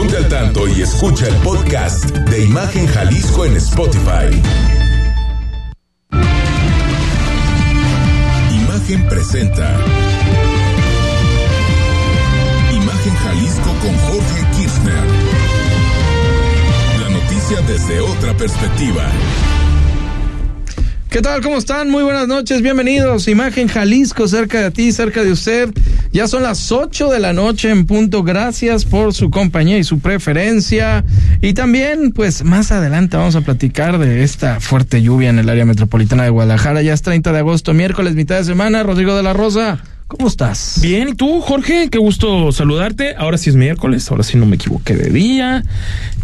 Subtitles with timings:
[0.00, 4.30] Ponte al tanto y escucha el podcast de Imagen Jalisco en Spotify.
[8.50, 9.78] Imagen presenta.
[12.72, 15.04] Imagen Jalisco con Jorge Kirchner.
[16.98, 19.06] La noticia desde otra perspectiva.
[21.10, 21.42] ¿Qué tal?
[21.42, 21.90] ¿Cómo están?
[21.90, 23.28] Muy buenas noches, bienvenidos.
[23.28, 25.68] Imagen Jalisco, cerca de ti, cerca de usted.
[26.12, 28.24] Ya son las 8 de la noche en punto.
[28.24, 31.04] Gracias por su compañía y su preferencia.
[31.40, 35.64] Y también, pues más adelante vamos a platicar de esta fuerte lluvia en el área
[35.64, 36.82] metropolitana de Guadalajara.
[36.82, 38.82] Ya es 30 de agosto, miércoles, mitad de semana.
[38.82, 39.84] Rodrigo de la Rosa.
[40.08, 40.80] ¿Cómo estás?
[40.82, 41.88] Bien, ¿y tú, Jorge?
[41.88, 43.14] Qué gusto saludarte.
[43.16, 45.62] Ahora sí es miércoles, ahora sí no me equivoqué de día.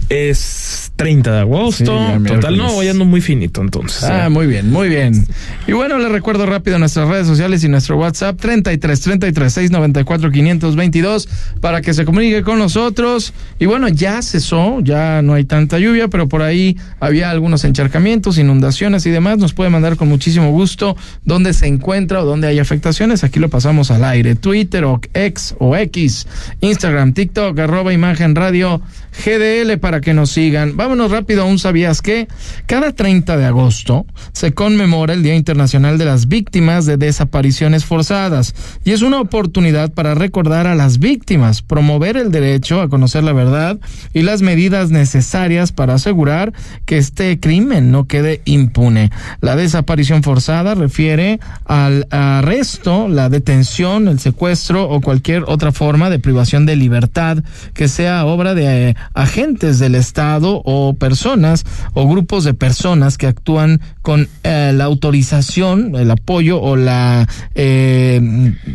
[0.08, 2.06] Es 30 de agosto.
[2.16, 4.04] Sí, Total, no, voy ando muy finito entonces.
[4.04, 4.28] Ah, ¿eh?
[4.28, 5.26] muy bien, muy bien.
[5.66, 11.28] Y bueno, les recuerdo rápido nuestras redes sociales y nuestro WhatsApp 33 33 694 522
[11.60, 13.32] para que se comunique con nosotros.
[13.58, 18.38] Y bueno, ya cesó, ya no hay tanta lluvia, pero por ahí había algunos encharcamientos,
[18.38, 19.38] inundaciones y demás.
[19.38, 23.24] Nos puede mandar con muchísimo gusto dónde se encuentra o dónde hay afectaciones.
[23.24, 24.36] Aquí lo pasamos al aire.
[24.36, 26.26] Twitter o X o X,
[26.60, 28.80] Instagram, TikTok, arroba imagen radio
[29.24, 30.76] GDL para que nos sigan.
[30.76, 32.28] Vámonos rápido a un sabías que
[32.66, 38.54] cada 30 de agosto se conmemora el Día Internacional de las Víctimas de Desapariciones Forzadas
[38.84, 43.32] y es una oportunidad para recordar a las víctimas, promover el derecho a conocer la
[43.32, 43.78] verdad
[44.12, 46.52] y las medidas necesarias para asegurar
[46.84, 49.10] que este crimen no quede impune.
[49.40, 56.18] La desaparición forzada refiere al arresto, la detención, el secuestro o cualquier otra forma de
[56.18, 57.38] privación de libertad
[57.74, 63.28] que sea obra de eh, agentes del Estado o personas o grupos de personas que
[63.28, 68.20] actúan con eh, la autorización, el apoyo o la, eh,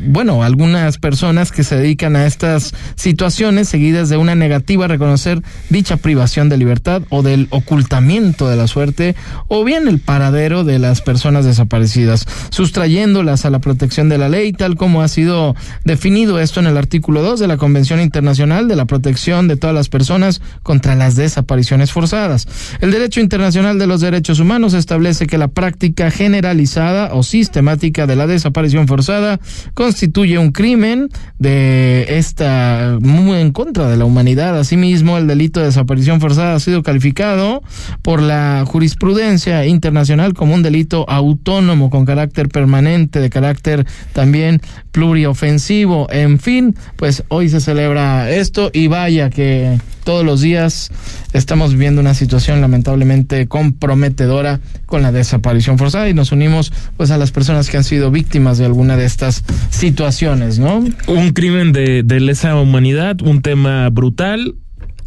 [0.08, 5.42] bueno, algunas personas que se dedican a estas situaciones seguidas de una negativa a reconocer
[5.70, 9.16] dicha privación de libertad o del ocultamiento de la suerte
[9.50, 14.54] o bien el paradero de las personas desaparecidas, sustrayéndolas a la protección de la ley,
[14.54, 18.78] tal como ha sido definido esto en el artículo 2 de la Convención Internacional de
[18.78, 22.48] la Protección de todas las personas contra las desapariciones forzadas.
[22.80, 28.16] El derecho internacional de los derechos humanos establece que la práctica generalizada o sistemática de
[28.16, 29.40] la desaparición forzada
[29.74, 34.60] constituye un crimen de esta muy en contra de la humanidad.
[34.60, 37.64] Asimismo, el delito de desaparición forzada ha sido calificado
[38.04, 46.08] por la jurisprudencia internacional como un delito autónomo con carácter permanente, de carácter también pluriofensivo.
[46.12, 50.92] En fin, pues hoy se celebra esto y vaya que todos los días
[51.34, 57.18] estamos viviendo una situación lamentablemente comprometedora con la desaparición forzada y nos unimos pues a
[57.18, 60.84] las personas que han sido víctimas de alguna de estas situaciones, ¿no?
[61.08, 64.56] Un crimen de, de lesa humanidad, un tema brutal,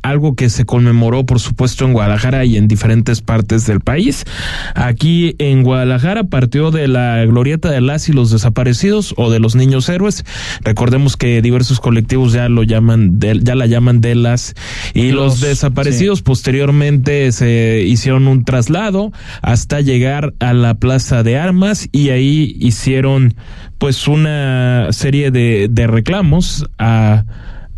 [0.05, 4.25] algo que se conmemoró, por supuesto, en Guadalajara y en diferentes partes del país.
[4.75, 9.57] Aquí en Guadalajara partió de la glorieta de las y los desaparecidos o de los
[9.57, 10.25] niños héroes.
[10.61, 14.55] Recordemos que diversos colectivos ya lo llaman, de, ya la llaman de las
[14.93, 16.19] y los, los desaparecidos.
[16.19, 16.25] Sí.
[16.25, 19.11] Posteriormente se hicieron un traslado
[19.41, 23.35] hasta llegar a la Plaza de Armas y ahí hicieron
[23.79, 27.25] pues una serie de, de reclamos a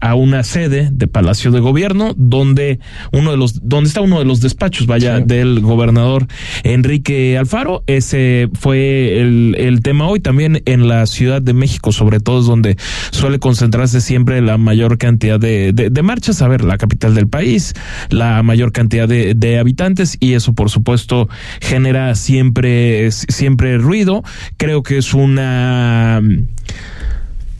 [0.07, 2.79] a una sede de Palacio de Gobierno donde
[3.11, 5.25] uno de los donde está uno de los despachos vaya sí.
[5.27, 6.29] del gobernador
[6.63, 7.83] Enrique Alfaro.
[7.89, 12.47] Ese fue el, el tema hoy también en la Ciudad de México sobre todo es
[12.47, 12.77] donde
[13.11, 16.41] suele concentrarse siempre la mayor cantidad de, de, de marchas.
[16.41, 17.75] A ver la capital del país
[18.09, 21.29] la mayor cantidad de, de habitantes y eso por supuesto
[21.61, 24.23] genera siempre siempre ruido.
[24.57, 26.23] Creo que es una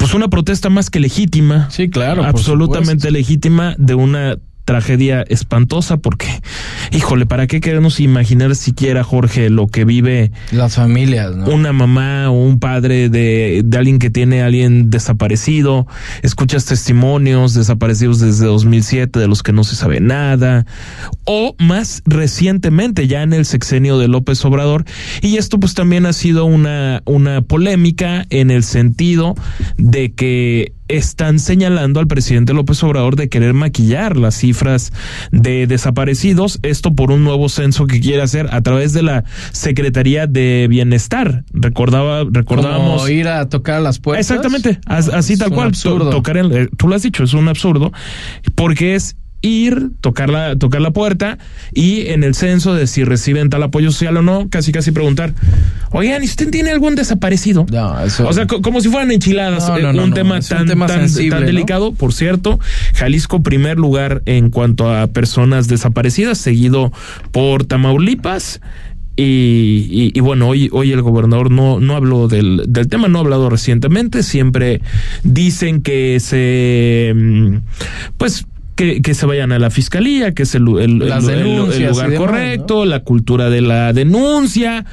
[0.07, 1.69] pues una protesta más que legítima.
[1.69, 2.23] Sí, claro.
[2.25, 4.37] Absolutamente legítima de una
[4.67, 6.27] tragedia espantosa porque,
[6.91, 11.47] híjole, ¿para qué queremos imaginar siquiera, Jorge, lo que vive las familias, ¿no?
[11.47, 15.87] Una mamá o un padre de, de alguien que tiene a alguien desaparecido,
[16.23, 20.67] escuchas testimonios desaparecidos desde 2007 de los que no se sabe nada,
[21.25, 24.85] o más recientemente, ya en el sexenio de López Obrador,
[25.23, 29.37] y esto pues también ha sido una, una polémica en el sentido
[29.79, 34.93] de que están señalando al presidente López Obrador de querer maquillar las cifras
[35.33, 40.27] de desaparecidos, esto por un nuevo censo que quiere hacer a través de la Secretaría
[40.27, 41.45] de Bienestar.
[41.53, 44.29] Recordaba, recordábamos Como ir a tocar las puertas.
[44.29, 46.11] Exactamente, así tal cual, absurdo.
[46.11, 47.93] tocar el, tú lo has dicho, es un absurdo
[48.55, 49.17] porque es
[49.47, 51.39] ir, tocar la, tocar la puerta
[51.73, 55.33] y en el censo de si reciben tal apoyo social o no, casi casi preguntar,
[55.93, 57.67] oigan, ¿y usted tiene algún desaparecido?
[57.71, 60.37] No, eso- O sea, co- como si fueran enchiladas, No, eh, no, no, un tema
[60.37, 61.93] un tan, tema tan, sensible, tan delicado.
[61.93, 62.59] Por cierto,
[62.95, 66.93] Jalisco primer lugar en cuanto a personas desaparecidas, seguido
[67.33, 68.61] por Tamaulipas.
[69.19, 73.17] Y, y- y bueno, hoy, hoy el gobernador no, no habló del, del tema, no
[73.19, 74.23] ha hablado recientemente.
[74.23, 74.83] Siempre
[75.25, 77.57] dicen que se, mm,
[78.19, 78.45] pues,
[78.77, 82.85] que, que se vayan a la fiscalía, que es el, el- el- lugar demás, correcto,
[82.85, 84.85] la cultura de la denuncia.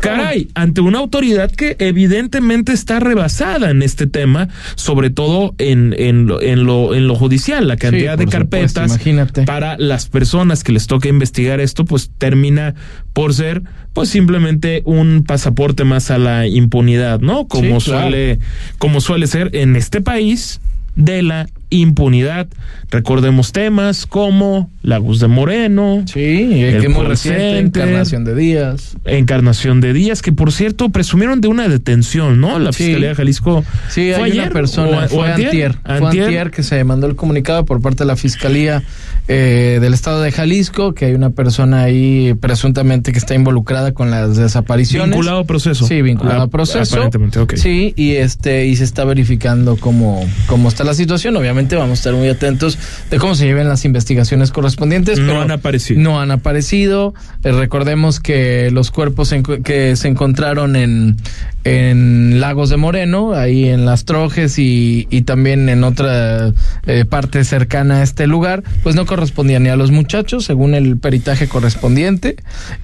[0.00, 6.26] Caray, ante una autoridad que evidentemente está rebasada en este tema, sobre todo en, en,
[6.26, 8.98] lo, en, lo, en lo judicial, la cantidad de supuesto, carpetas
[9.44, 12.74] para las personas que les toca investigar esto, pues termina
[13.12, 17.46] por ser pues simplemente un pasaporte más a la impunidad, ¿no?
[17.46, 18.02] Como Sí, claro.
[18.08, 18.38] suele,
[18.78, 20.62] como suele ser en este país
[20.96, 22.48] de la impunidad.
[22.90, 28.96] Recordemos temas como Lagos de Moreno, Sí, El que muy reciente, encarnación de días.
[29.04, 32.58] Encarnación de Díaz, que por cierto presumieron de una detención, ¿no?
[32.58, 32.84] La Sí.
[32.84, 33.64] Fiscalía de Jalisco.
[33.88, 36.24] Sí, ¿Fue hay ayer una persona, o- o fue antier, fue Antier.
[36.24, 38.82] antier que se mandó el comunicado por parte de la Fiscalía
[39.28, 44.10] eh, del Estado de Jalisco, que hay una persona ahí presuntamente que está involucrada con
[44.10, 45.10] las desapariciones.
[45.10, 45.86] Vinculado a proceso.
[45.86, 46.94] Sí, vinculado Ah, a proceso.
[46.96, 47.54] Aparentemente, ok.
[47.54, 51.36] Sí, y este y se está verificando cómo, cómo está la situación.
[51.36, 52.78] Obviamente vamos a estar muy atentos
[53.10, 55.18] de cómo se lleven las investigaciones correspondientes.
[55.18, 56.00] No pero han aparecido.
[56.00, 57.14] No han aparecido.
[57.44, 59.34] Eh, recordemos que los cuerpos
[59.64, 61.16] que se encontraron en,
[61.64, 66.52] en Lagos de Moreno, ahí en Las Trojes y, y también en otra
[66.86, 70.98] eh, parte cercana a este lugar, pues no correspondían ni a los muchachos, según el
[70.98, 72.36] peritaje correspondiente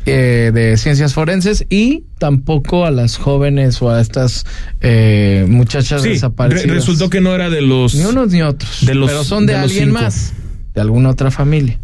[0.05, 4.45] eh, de ciencias forenses, y tampoco a las jóvenes o a estas
[4.81, 6.75] eh, muchachas Sí, re- desaparecidas.
[6.77, 7.95] resultó que no era de los.
[7.95, 10.33] Ni unos ni otros, de los- pero son de, alguien más,
[10.75, 11.81] de alguna otra familia.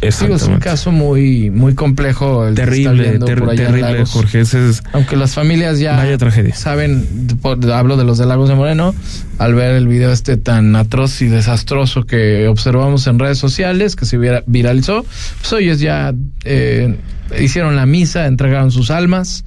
[0.00, 4.04] Digo, es un caso muy, muy complejo el Terrible, ter- terrible.
[4.06, 4.40] Jorge.
[4.40, 6.54] Ese es- Aunque las familias ya Vaya tragedia.
[6.54, 7.06] saben,
[7.40, 8.94] por- hablo de los de Lagos de Moreno,
[9.38, 14.04] al ver el video este tan atroz y desastroso que observamos en redes sociales, que
[14.04, 15.06] se vira- viralizó,
[15.40, 16.12] pues ellos ya
[16.44, 16.96] eh,
[17.40, 19.44] hicieron la misa, entregaron sus almas,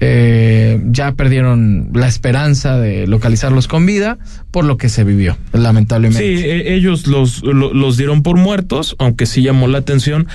[0.00, 4.18] eh, ya perdieron la esperanza de localizarlos con vida
[4.50, 6.36] por lo que se vivió, lamentablemente.
[6.38, 10.26] Sí, e- ellos los, lo- los dieron por muertos, aunque sí llamó la atención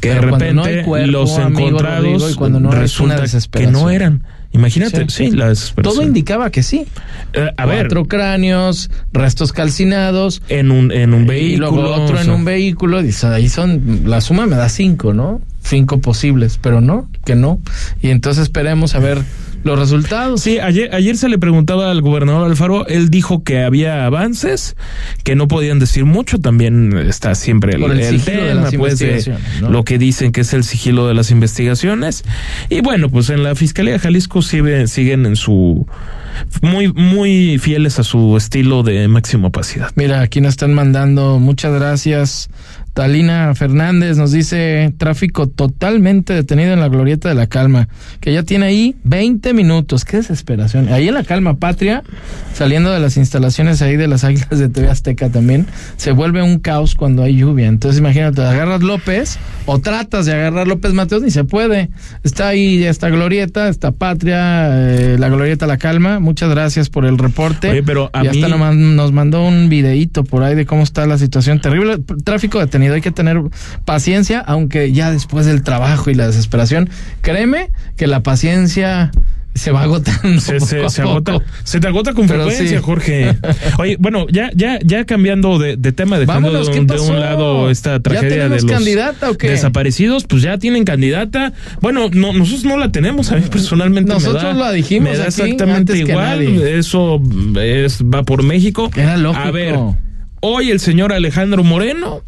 [0.00, 3.24] que Pero de no repente hay cuerpo, los amigo encontrados Rodrigo, y cuando no resulta
[3.50, 4.22] que no eran.
[4.52, 5.30] Imagínate, sí, Sí.
[5.32, 5.52] la.
[5.82, 6.86] Todo indicaba que sí.
[7.34, 11.70] Eh, a ver, Cuatro cráneos, restos calcinados, en un, en un y vehículo.
[11.72, 13.02] luego otro o en un vehículo.
[13.02, 15.42] Dice, ahí son, la suma me da cinco, ¿no?
[15.66, 17.58] Cinco posibles, pero no, que no.
[18.00, 19.18] Y entonces esperemos a ver
[19.64, 20.40] los resultados.
[20.42, 24.76] Sí, ayer, ayer se le preguntaba al gobernador Alfaro, él dijo que había avances,
[25.24, 28.60] que no podían decir mucho, también está siempre el, Por el el sigilo de tema,
[28.62, 29.70] las pues, de investigaciones, ¿no?
[29.70, 32.22] lo que dicen que es el sigilo de las investigaciones.
[32.68, 35.84] Y bueno, pues en la Fiscalía de Jalisco sigue- siguen en su
[36.62, 39.90] muy, muy fieles a su estilo de máxima opacidad.
[39.96, 42.50] Mira, aquí nos están mandando, muchas gracias.
[42.96, 47.88] Talina Fernández nos dice tráfico totalmente detenido en la glorieta de la calma,
[48.20, 50.06] que ya tiene ahí 20 minutos.
[50.06, 50.88] Qué desesperación.
[50.88, 52.02] Ahí en la calma patria,
[52.54, 55.66] saliendo de las instalaciones ahí de las águilas de TV Azteca también,
[55.98, 57.66] se vuelve un caos cuando hay lluvia.
[57.66, 61.90] Entonces imagínate, agarras López o tratas de agarrar López Mateos, ni se puede.
[62.24, 66.18] Está ahí esta glorieta, está patria, eh, la glorieta la calma.
[66.18, 67.72] Muchas gracias por el reporte.
[67.72, 71.04] Oye, pero a y hasta mí- nos mandó un videíto por ahí de cómo está
[71.04, 71.60] la situación.
[71.60, 72.85] Terrible tráfico detenido.
[72.94, 73.40] Hay que tener
[73.84, 76.88] paciencia, aunque ya después del trabajo y la desesperación,
[77.20, 79.10] créeme que la paciencia
[79.54, 80.38] se va agotando.
[80.38, 82.84] Se, agota, se te agota con Pero frecuencia, sí.
[82.84, 83.34] Jorge.
[83.78, 87.00] Oye, bueno, ya, ya, ya cambiando de, de tema, dejando Vámonos, de, ¿qué un- de
[87.00, 89.48] un lado esta ¿Ya tragedia de los candidata o qué?
[89.48, 91.54] desaparecidos, pues ya tienen candidata.
[91.80, 94.08] Bueno, no, nosotros no la tenemos, a mí personalmente.
[94.10, 96.44] me Nosotros da- la dijimos Me da aquí exactamente igual.
[96.54, 96.78] nadie.
[96.78, 97.22] Eso
[97.58, 98.90] es, va por México.
[98.94, 99.42] Era lógico.
[99.48, 99.76] A ver,
[100.40, 102.20] hoy el señor Alejandro Moreno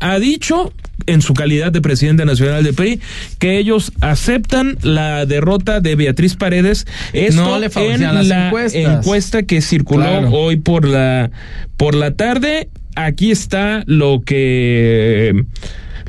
[0.00, 0.72] ha dicho
[1.06, 3.00] en su calidad de presidente nacional de PRI
[3.38, 8.96] que ellos aceptan la derrota de Beatriz Paredes esto No le en las la encuestas.
[9.04, 10.30] encuesta que circuló Claro.
[10.32, 11.30] hoy por la
[11.76, 15.44] por la tarde aquí está lo que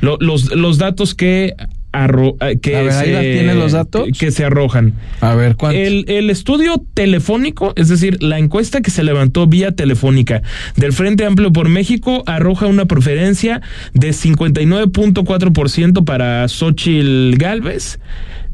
[0.00, 1.54] lo- los los datos que
[1.92, 4.08] arro- eh, que A ver, ahí se, tiene los datos.
[4.18, 5.78] que se arrojan A ver, ¿cuánto?
[5.78, 10.42] el, el estudio telefónico, es decir, la encuesta que se levantó vía telefónica
[10.76, 13.60] del Frente Amplio por México arroja una preferencia
[13.94, 17.98] de 59.4% para Xochitl Galvez,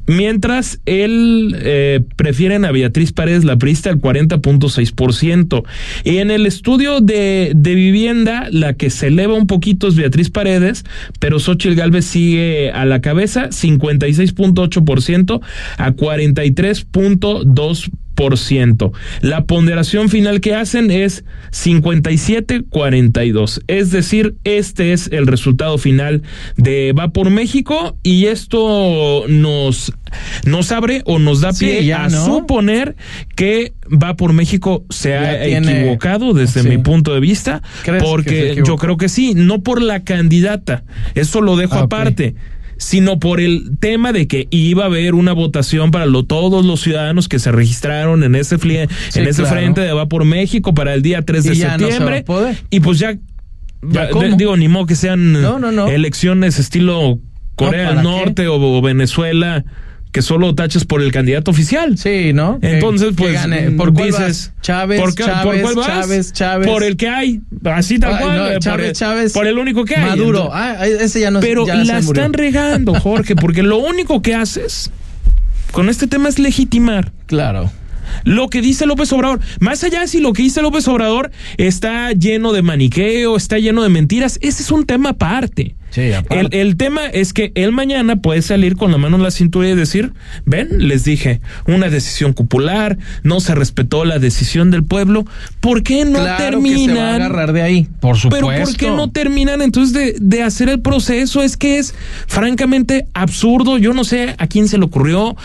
[0.06, 5.64] Mientras él eh, prefieren a Beatriz Paredes la prista al 40.6%.
[6.04, 10.30] Y en el estudio de, de, vivienda, la que se eleva un poquito es Beatriz
[10.30, 10.84] Paredes,
[11.18, 15.40] pero Xochitl Galvez sigue a la cabeza, 56.8%
[15.78, 17.90] a 43.2%.
[19.20, 23.62] La ponderación final que hacen es 57-42.
[23.66, 26.22] Es decir, este es el resultado final
[26.56, 29.92] de Va por México y esto nos,
[30.46, 32.96] nos abre o nos da pie a suponer
[33.34, 37.60] que Va por México se ha equivocado desde mi punto de vista,
[38.00, 42.34] porque yo creo que sí, no por la candidata, eso lo dejo ah, aparte
[42.84, 46.82] sino por el tema de que iba a haber una votación para lo, todos los
[46.82, 51.00] ciudadanos que se registraron en ese, en ese frente de Va por México para el
[51.00, 52.24] día 3 de septiembre.
[52.68, 53.16] y pues ya,
[54.36, 55.34] digo, ni modo que sean
[55.88, 57.20] elecciones estilo
[57.54, 59.64] Corea del Norte o Venezuela
[60.14, 61.98] que solo taches por el candidato oficial.
[61.98, 62.60] Sí, ¿no?
[62.62, 63.36] Entonces, pues,
[63.76, 66.68] ¿por dices, Chávez, ¿por, Chávez, ¿por cuál Chávez, Chávez.
[66.68, 68.60] Por el que hay, así tal cual.
[68.60, 69.32] Chávez, por, el, Chávez.
[69.32, 70.10] Por el único que hay.
[70.10, 70.50] Maduro.
[70.52, 74.92] ah, ese ya no Pero la están regando, Jorge, porque lo único que haces
[75.72, 77.10] con este tema es legitimar.
[77.26, 77.72] Claro
[78.22, 79.40] lo que dice López Obrador.
[79.58, 83.82] Más allá de si lo que dice López Obrador está lleno de maniqueo, está lleno
[83.82, 85.74] de mentiras, ese es un tema aparte.
[85.94, 86.10] Sí.
[86.50, 89.76] El, tema es que él mañana puede salir con la mano en la cintura y
[89.76, 90.12] decir,
[90.44, 95.24] ven, les dije, una decisión popular, no se respetó la decisión del pueblo,
[95.60, 96.98] ¿por qué no terminan?
[96.98, 98.44] a agarrar de ahí, por supuesto.
[98.44, 101.44] Pero ¿por qué no terminan entonces de, de hacer el proceso?
[101.44, 101.94] Es que es
[102.26, 105.36] francamente absurdo, yo no sé a quién se le ocurrió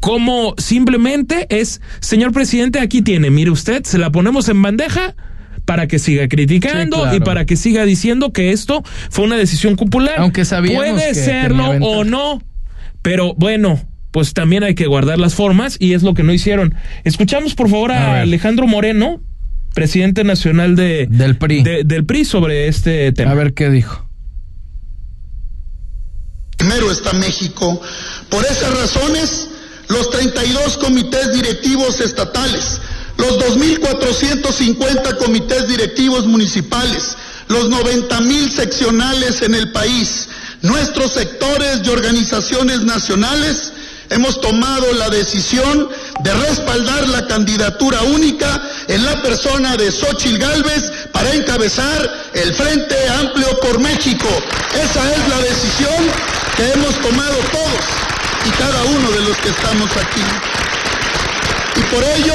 [0.00, 5.14] como simplemente es, señor presidente, aquí tiene, mire usted, se la ponemos en bandeja
[5.70, 10.14] para que siga criticando y para que siga diciendo que esto fue una decisión popular.
[10.16, 12.42] Aunque sabíamos Puede serlo o no,
[13.02, 16.74] pero bueno, pues también hay que guardar las formas y es lo que no hicieron.
[17.04, 19.20] Escuchamos por favor a, Alejandro Moreno,
[19.72, 21.62] presidente nacional de, del PRI.
[21.62, 23.30] del PRI sobre este tema.
[23.30, 24.08] A ver qué dijo.
[26.56, 27.80] Primero está México.
[28.28, 29.50] Por esas razones,
[29.88, 32.80] los 32 comités directivos estatales,
[33.20, 37.16] los 2.450 comités directivos municipales,
[37.48, 40.28] los 90.000 seccionales en el país,
[40.62, 43.72] nuestros sectores y organizaciones nacionales,
[44.08, 45.88] hemos tomado la decisión
[46.20, 52.96] de respaldar la candidatura única en la persona de Xochitl Gálvez para encabezar el Frente
[53.20, 54.28] Amplio por México.
[54.74, 56.10] Esa es la decisión
[56.56, 57.84] que hemos tomado todos
[58.46, 60.24] y cada uno de los que estamos aquí.
[61.76, 62.34] Y por ello,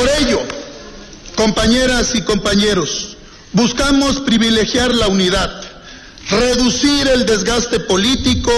[0.00, 0.40] por ello,
[1.36, 3.18] compañeras y compañeros,
[3.52, 5.50] buscamos privilegiar la unidad,
[6.30, 8.50] reducir el desgaste político.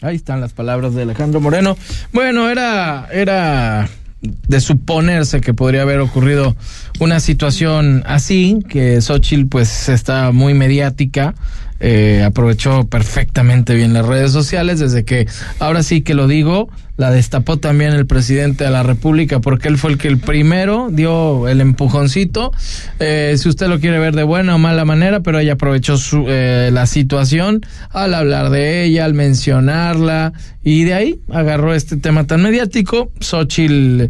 [0.00, 1.76] Ahí están las palabras de Alejandro Moreno.
[2.12, 3.88] Bueno, era, era
[4.20, 6.54] de suponerse que podría haber ocurrido
[7.00, 11.34] una situación así, que Xochitl pues está muy mediática,
[11.80, 15.26] eh, aprovechó perfectamente bien las redes sociales, desde que
[15.58, 19.78] ahora sí que lo digo, la destapó también el presidente de la República, porque él
[19.78, 22.52] fue el que el primero dio el empujoncito,
[23.00, 26.26] eh, si usted lo quiere ver de buena o mala manera, pero ella aprovechó su,
[26.28, 30.32] eh, la situación al hablar de ella, al mencionarla,
[30.62, 33.10] y de ahí agarró este tema tan mediático.
[33.20, 34.04] Xochitl,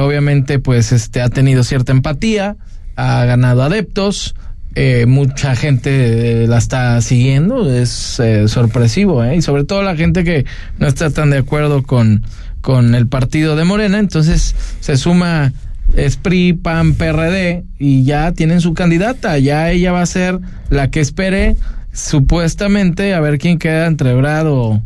[0.00, 2.56] obviamente, pues este ha tenido cierta empatía,
[2.96, 4.34] ha ganado adeptos,
[4.74, 10.24] eh, mucha gente eh, la está siguiendo, es eh, sorpresivo, y sobre todo la gente
[10.24, 10.46] que
[10.78, 12.24] no está tan de acuerdo con,
[12.60, 15.52] con el partido de Morena, entonces se suma
[15.96, 20.40] SPRI, PAN, PRD y ya tienen su candidata, ya ella va a ser
[20.70, 21.56] la que espere
[21.92, 24.82] supuestamente a ver quién queda entre Brado o,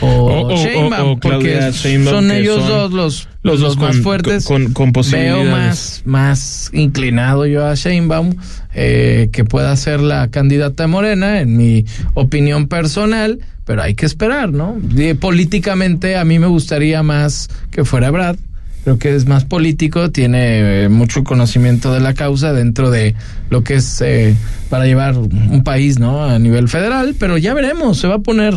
[0.00, 4.44] Sheinbaum, porque son ellos dos los, los, más fuertes.
[4.44, 8.34] Con, con, Veo más, más inclinado yo a Sheinbaum
[8.74, 14.52] eh, que pueda ser la candidata Morena, en mi opinión personal, pero hay que esperar,
[14.52, 14.76] ¿no?
[15.20, 18.36] políticamente a mí me gustaría más que fuera Brad.
[18.84, 23.14] Creo que es más político, tiene eh, mucho conocimiento de la causa dentro de
[23.50, 24.34] lo que es eh,
[24.70, 26.24] para llevar un país, ¿no?
[26.24, 28.54] A nivel federal, pero ya veremos, se va a poner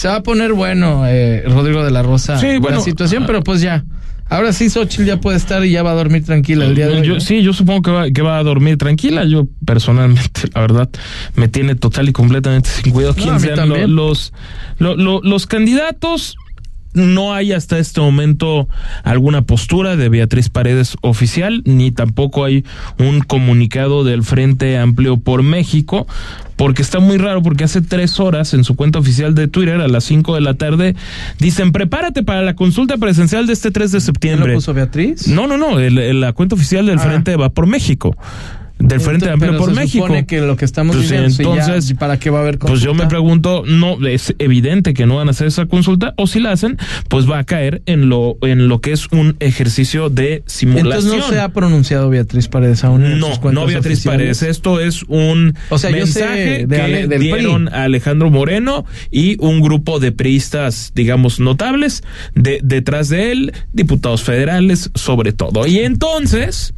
[0.00, 3.60] se va a poner bueno, eh, Rodrigo de la Rosa, sí, la situación, pero pues
[3.60, 3.84] ya.
[4.30, 7.10] Ahora sí, Xochitl ya puede estar y ya va a dormir tranquila el día de
[7.10, 7.20] hoy.
[7.20, 9.26] sí, yo supongo que va, que va a dormir tranquila.
[9.26, 10.88] Yo personalmente, la verdad,
[11.34, 14.32] me tiene total y completamente sin cuidado quién sean los,
[14.78, 16.34] los candidatos
[16.92, 18.68] no hay hasta este momento
[19.04, 22.64] alguna postura de Beatriz Paredes oficial, ni tampoco hay
[22.98, 26.06] un comunicado del Frente Amplio por México,
[26.56, 29.88] porque está muy raro, porque hace tres horas en su cuenta oficial de Twitter, a
[29.88, 30.94] las cinco de la tarde,
[31.38, 34.48] dicen, prepárate para la consulta presencial de este 3 de septiembre.
[34.52, 35.26] ¿Lo puso Beatriz?
[35.28, 37.02] No, no, no, la cuenta oficial del Ah.
[37.02, 38.16] Frente va por México
[38.80, 40.04] del Frente Entonces, Amplio por se México.
[40.06, 42.80] supone que lo que estamos Pues, si ya- entonces, ¿para qué va a haber Pues
[42.80, 43.08] yo me consulta?
[43.08, 46.78] pregunto, no, es evidente que no van a hacer esa consulta, o si la hacen,
[47.08, 50.86] pues va a caer en lo, en lo que es un ejercicio de simulación.
[50.96, 54.18] Entonces no se ha pronunciado Beatriz Paredes aún en sus No, cuentas no Beatriz oficiales?
[54.18, 54.42] Paredes.
[54.42, 57.74] Esto es un O sea, yo sé mensaje de que del dieron PRI.
[57.76, 62.02] a Alejandro Moreno y un grupo de priistas, digamos, notables
[62.34, 65.66] de, detrás de él, diputados federales, sobre todo.
[65.66, 66.72] Y entonces,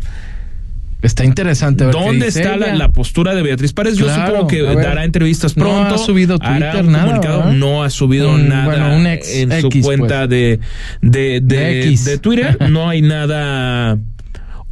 [1.02, 1.84] Está interesante.
[1.84, 3.96] ver ¿Dónde está la, postura de Beatriz Párez?
[3.96, 5.94] Yo supongo que dará entrevistas No pronto.
[5.96, 7.52] ha subido Twitter, un nada.
[7.52, 10.30] No ha subido Un- nada bueno, un ex- en su X, cuenta pues.
[10.30, 10.60] de,
[11.00, 12.04] de, de, De X.
[12.04, 12.56] de Twitter.
[12.70, 13.98] No hay nada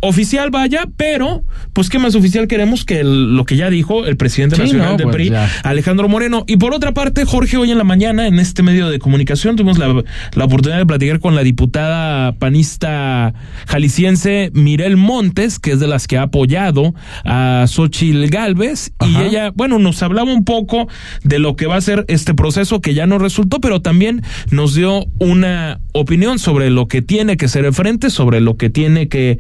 [0.01, 4.17] oficial, vaya, pero pues qué más oficial queremos que el- lo que ya dijo el
[4.17, 5.49] presidente Sí, nacional no, del pues, PRI, ya.
[5.63, 6.45] Alejandro Moreno.
[6.47, 9.79] Y por otra parte, Jorge, hoy en la mañana en este medio de comunicación tuvimos
[9.79, 10.03] la,
[10.35, 13.35] la oportunidad de platicar con la diputada panista
[13.67, 18.93] jalisciense Mirel Montes, que es de las que ha apoyado a Xochil Gálvez.
[19.07, 20.89] Y ella, bueno, nos hablaba un poco
[21.25, 24.75] de lo que va a ser este proceso que ya no resultó, pero también nos
[24.75, 29.09] dio una opinión sobre lo que tiene que ser el frente, sobre lo que tiene
[29.09, 29.39] que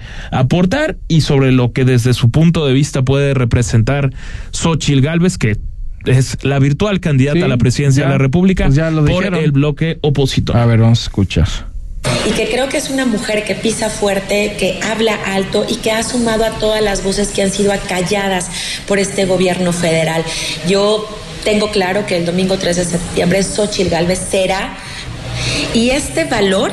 [0.50, 4.10] aportar y sobre lo que desde su punto de vista puede representar
[4.50, 5.56] Xochil Gálvez, que
[6.06, 9.04] es la virtual candidata Sí, a la presidencia ya, de la República pues ya lo
[9.04, 9.44] por dijeron.
[9.44, 10.56] el bloque opositor.
[10.56, 11.46] A ver, vamos a escuchar.
[12.28, 15.92] y que creo que es una mujer que pisa fuerte, que habla alto y que
[15.92, 18.50] ha sumado a todas las voces que han sido acalladas
[18.88, 20.24] por este gobierno federal.
[20.68, 21.06] Yo
[21.44, 24.76] tengo claro que el domingo 3 de septiembre Xochitl Galvez será
[25.74, 26.72] y este valor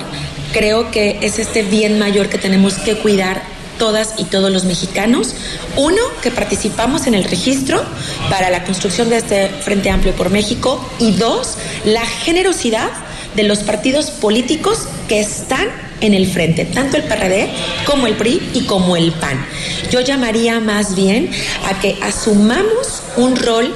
[0.52, 5.34] creo que es este bien mayor que tenemos que cuidar todas y todos los mexicanos.
[5.76, 7.84] Uno, que participamos en el registro
[8.30, 10.84] para la construcción de este Frente Amplio por México.
[11.00, 11.56] Y dos,
[11.86, 12.90] la generosidad
[13.36, 15.68] de los partidos políticos que están
[16.02, 17.50] en el frente, tanto el PRD
[17.86, 19.46] como el PRI y como el PAN.
[19.92, 21.30] Yo llamaría más bien
[21.66, 23.74] a que asumamos un rol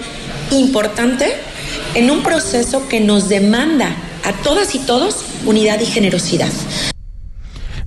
[0.51, 1.33] importante
[1.95, 6.51] en un proceso que nos demanda a todas y todos unidad y generosidad.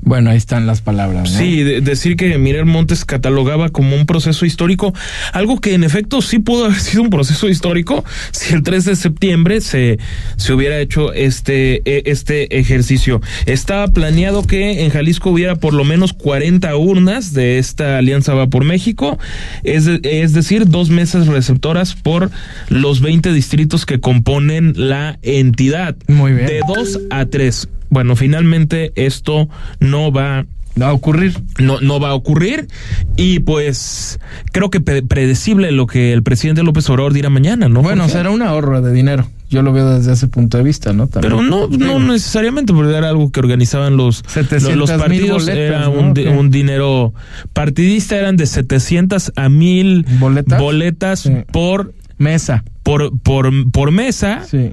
[0.04, 1.32] Bueno, ahí están las palabras.
[1.32, 1.38] ¿no?
[1.38, 4.92] Sí, de- decir que Miguel Montes catalogaba como un proceso histórico,
[5.32, 8.96] algo que en efecto sí pudo haber sido un proceso histórico si el 3 de
[8.96, 9.98] septiembre se,
[10.36, 13.20] se hubiera hecho este, eh, este ejercicio.
[13.46, 18.46] Estaba planeado que en Jalisco hubiera por lo menos 40 urnas de esta Alianza Va
[18.48, 19.18] por México,
[19.62, 22.30] es, de- es decir, dos mesas receptoras por
[22.68, 25.96] los 20 distritos que componen la entidad.
[26.08, 26.46] Muy bien.
[26.46, 27.68] De 2 a 3.
[27.90, 29.48] Bueno, finalmente esto
[29.80, 30.46] no va
[30.80, 31.34] Va a ocurrir.
[31.60, 32.66] no, no va a ocurrir
[33.16, 34.18] y pues
[34.50, 37.80] creo que pre- predecible lo que el presidente López Obrador dirá mañana, ¿no?
[37.80, 39.30] Bueno, será un ahorro de dinero.
[39.48, 41.06] Yo lo veo desde ese punto de vista, ¿no?
[41.06, 41.32] También.
[41.32, 45.80] pero no, no necesariamente porque era algo que organizaban los, 700,000 los, partidos, boletas, era
[45.84, 45.90] ¿no?
[45.92, 46.28] un, di- ¿Qué?
[46.30, 47.14] un dinero
[47.52, 50.60] partidista, eran de 700 a 1000 ¿Boletas?
[50.60, 51.30] boletas Sí.
[51.52, 52.64] por, Mesa.
[52.82, 54.42] por, por, por mesa.
[54.50, 54.72] Sí.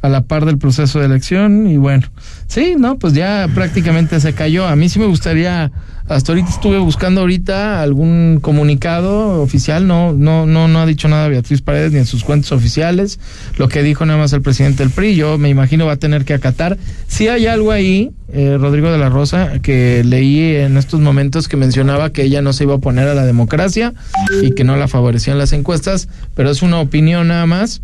[0.00, 2.06] A la par del proceso de elección y bueno.
[2.46, 4.66] Sí, no, pues ya prácticamente se cayó.
[4.66, 5.70] A mí sí me gustaría,
[6.08, 11.28] hasta ahorita estuve buscando ahorita algún comunicado oficial, no, no, no, no ha dicho nada
[11.28, 13.20] Beatriz Paredes ni en sus cuentas oficiales.
[13.58, 16.24] Lo que dijo nada más el presidente del PRI, yo me imagino va a tener
[16.24, 16.78] que acatar.
[17.06, 21.56] Si hay algo ahí, eh, Rodrigo de la Rosa, que leí en estos momentos que
[21.56, 23.94] mencionaba que ella no se iba a oponer a la democracia
[24.42, 27.82] y que no la favorecían las encuestas, pero es una opinión nada más.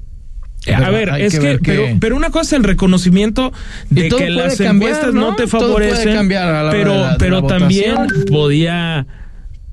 [0.73, 3.53] A ver, hay es que ver pero, que- pero una cosa es el reconocimiento
[3.91, 5.31] de que las cambiar, encuestas ¿no?
[5.31, 8.25] no, te favorecen, cambiar a la hora pero, la- pero la también votación.
[8.27, 9.07] podía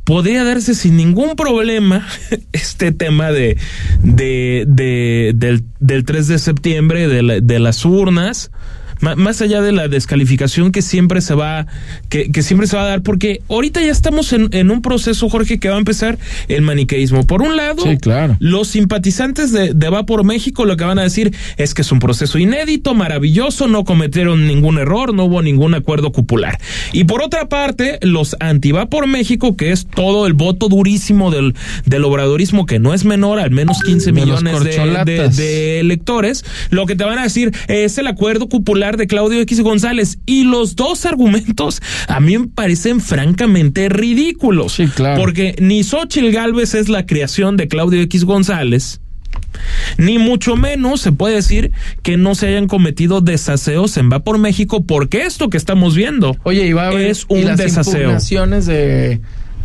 [0.03, 2.05] podría darse sin ningún problema
[2.51, 3.57] este tema de,
[4.03, 8.51] de, de del, del 3 de septiembre de, la- de las urnas
[9.01, 11.67] más allá de la descalificación que siempre se va
[12.09, 15.29] que, que siempre se va a dar porque ahorita ya estamos en, en un proceso
[15.29, 18.37] Jorge que va a empezar el maniqueísmo por un lado Sí, claro.
[18.39, 21.91] los simpatizantes de, de Va por México lo que van a decir es que es
[21.91, 26.57] un proceso inédito, maravilloso, no cometieron ningún error, no hubo ningún acuerdo cupular.
[26.93, 31.31] Y por otra parte, los anti Va por México, que es todo el voto durísimo
[31.31, 35.79] del, del obradorismo, que no es menor, al menos 15 De los millones de, de
[35.79, 40.19] electores, lo que te van a decir es el acuerdo cupular de Claudio X González.
[40.25, 44.73] Y los dos argumentos a mí me parecen francamente ridículos.
[44.73, 45.19] Sí, claro.
[45.21, 49.01] Porque ni Xochitl Galvez es la creación de Claudio X González,
[49.97, 51.71] Ni mucho menos se puede decir
[52.03, 56.37] que no se hayan cometido desaseos en Va por México, porque esto que estamos viendo
[56.43, 58.17] Oye, y va a haber es un y las desaseo.
[58.65, 59.21] de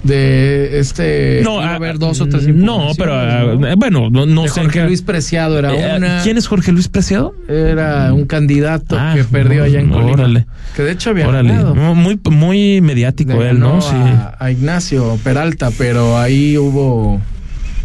[0.07, 4.42] de este No, a ah, haber dos o tres no, pero ah, bueno, no, no
[4.42, 4.61] De sé.
[4.62, 7.35] Jorge qué- Luis Preciado era Eh, una ¿Quién es Jorge Luis Preciado?
[7.49, 10.47] era un candidato Ah, que perdió allá en Colima órale.
[10.75, 13.81] que de hecho había Órale, muy, muy mediático él, ¿no?
[13.81, 13.88] Sí.
[13.95, 17.21] a, a Ignacio Peralta, pero ahí hubo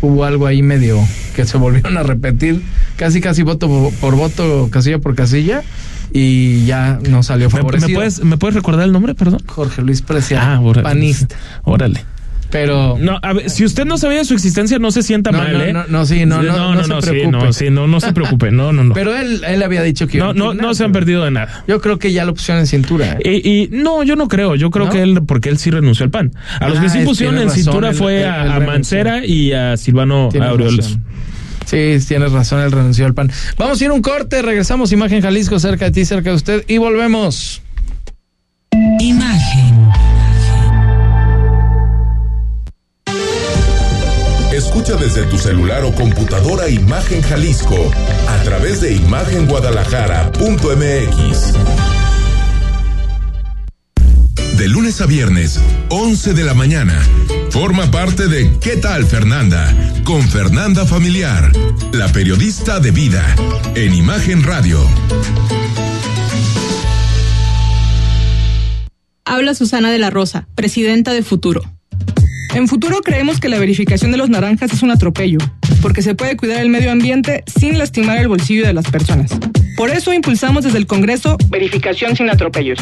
[0.01, 0.99] hubo algo ahí medio
[1.35, 2.61] que se volvieron a repetir,
[2.95, 5.61] casi casi voto por, por voto, casilla por casilla,
[6.11, 7.87] y ya no salió ¿Me, favorecido.
[7.89, 9.41] me puedes, ¿Me puedes recordar el nombre, perdón?
[9.45, 11.35] Jorge Luis Preciado, Ah, panista.
[11.63, 12.03] Órale.
[12.51, 15.53] Pero No, a ver, si usted no sabía su existencia, no se sienta No, mal,
[15.53, 15.73] no, ¿eh?
[15.73, 17.37] no, no, sí, no, no, no se sí, preocupe.
[17.45, 18.93] no, sí, no, no se preocupe, no, no, no.
[18.93, 21.63] pero él, él había dicho que iba no, no, no se han perdido de nada.
[21.67, 23.17] Yo creo que ya lo pusieron en cintura.
[23.23, 23.41] ¿eh?
[23.43, 24.55] Y, y no, yo no creo.
[24.55, 24.91] Yo creo ¿No?
[24.91, 26.33] que él, porque él sí renunció al PAN.
[26.59, 28.63] A los Ah, que sí es- pusieron en cintura razón, fue él- a, él- él
[28.63, 28.65] a.
[28.65, 30.97] Mancera y a Silvano Aureoles.
[31.65, 33.31] Sí, tienes razón, él renunció al PAN.
[33.57, 36.65] Vamos a ir a un corte, regresamos Imagen Jalisco cerca de ti, cerca de usted
[36.67, 37.61] y volvemos.
[38.99, 39.70] Imagen.
[45.13, 47.91] Desde tu celular o computadora Imagen Jalisco
[48.29, 51.53] a través de imagenguadalajara.mx.
[54.57, 56.97] De lunes a viernes, 11 de la mañana.
[57.49, 59.75] Forma parte de ¿Qué tal Fernanda?
[60.05, 61.51] Con Fernanda Familiar,
[61.91, 63.35] la periodista de vida,
[63.75, 64.79] en Imagen Radio.
[69.25, 71.80] Habla Susana de la Rosa, presidenta de Futuro.
[72.53, 75.37] En Futuro creemos que la verificación de los naranjas es un atropello,
[75.81, 79.31] porque se puede cuidar el medio ambiente sin lastimar el bolsillo de las personas.
[79.77, 82.79] Por eso impulsamos desde el Congreso Verificación sin atropellos,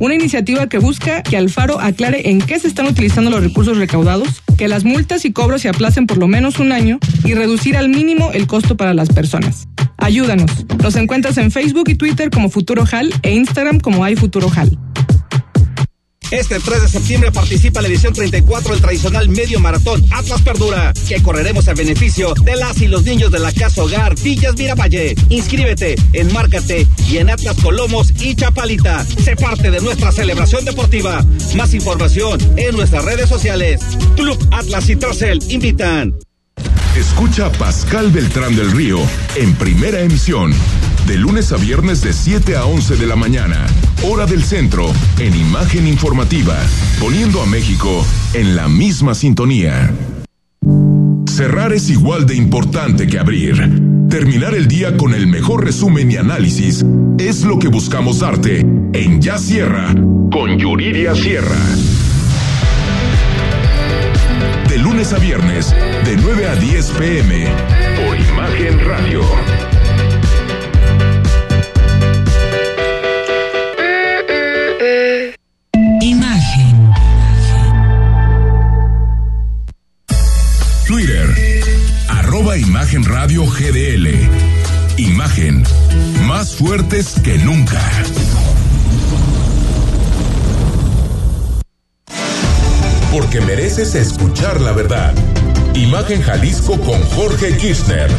[0.00, 4.42] una iniciativa que busca que Alfaro aclare en qué se están utilizando los recursos recaudados,
[4.58, 7.88] que las multas y cobros se aplacen por lo menos un año y reducir al
[7.88, 9.68] mínimo el costo para las personas.
[9.96, 10.50] Ayúdanos.
[10.82, 14.76] Nos encuentras en Facebook y Twitter como Futuro Hal e Instagram como iFuturo Hal.
[16.34, 21.22] Este 3 de septiembre participa la edición 34 del tradicional medio maratón Atlas Perdura, que
[21.22, 25.14] correremos a beneficio de las y los niños de la Casa Hogar Villas Miravalle.
[25.28, 29.04] Inscríbete, enmárcate y en Atlas Colomos y Chapalita.
[29.04, 31.24] Sé parte de nuestra celebración deportiva.
[31.54, 33.80] Más información en nuestras redes sociales.
[34.16, 36.14] Club Atlas y Tracel invitan.
[36.96, 38.98] Escucha Pascal Beltrán del Río
[39.36, 40.52] en primera emisión,
[41.06, 43.66] de lunes a viernes de 7 a 11 de la mañana,
[44.04, 46.56] hora del centro, en imagen informativa,
[46.98, 49.92] poniendo a México en la misma sintonía.
[51.28, 53.56] Cerrar es igual de importante que abrir.
[54.08, 56.84] Terminar el día con el mejor resumen y análisis
[57.18, 59.94] es lo que buscamos darte en Ya Sierra
[60.30, 61.58] con Yuridia Sierra.
[64.68, 67.46] De lunes a viernes, de 9 a 10 pm,
[67.96, 69.73] por Imagen Radio.
[82.94, 84.08] Imagen Radio GDL.
[84.98, 85.64] Imagen,
[86.28, 87.80] más fuertes que nunca.
[93.10, 95.12] Porque mereces escuchar la verdad.
[95.74, 98.10] Imagen Jalisco con Jorge Kirchner.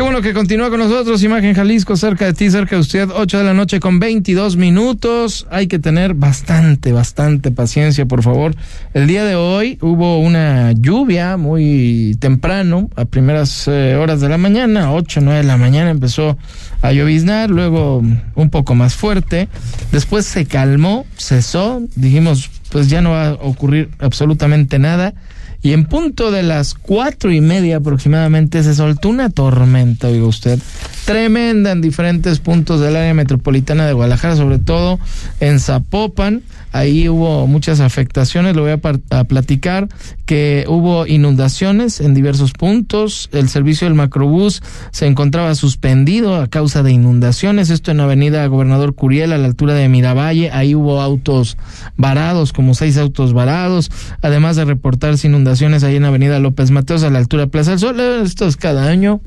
[0.00, 3.36] Qué bueno que continúa con nosotros, Imagen Jalisco, cerca de ti, cerca de usted, 8
[3.36, 5.46] de la noche con 22 minutos.
[5.50, 8.54] Hay que tener bastante, bastante paciencia, por favor.
[8.94, 14.38] El día de hoy hubo una lluvia muy temprano, a primeras eh, horas de la
[14.38, 16.38] mañana, 8, 9 de la mañana empezó
[16.80, 18.02] a lloviznar, luego
[18.34, 19.50] un poco más fuerte.
[19.92, 25.12] Después se calmó, cesó, dijimos, pues ya no va a ocurrir absolutamente nada.
[25.62, 30.58] Y en punto de las cuatro y media aproximadamente se soltó una tormenta, oiga usted,
[31.04, 34.98] tremenda en diferentes puntos del área metropolitana de Guadalajara, sobre todo
[35.40, 36.42] en Zapopan.
[36.72, 39.88] Ahí hubo muchas afectaciones, lo voy a, platicar,
[40.24, 43.28] que hubo inundaciones en diversos puntos.
[43.32, 47.70] El servicio del macrobús se encontraba suspendido a causa de inundaciones.
[47.70, 50.50] Esto en Avenida Gobernador Curiel, a la altura de Miravalle.
[50.52, 51.56] Ahí hubo autos
[51.96, 53.90] varados, como seis autos varados.
[54.22, 57.80] Además de reportarse inundaciones ahí en Avenida López Mateos, a la altura de Plaza del
[57.80, 58.00] Sol.
[58.00, 59.20] Esto es cada año.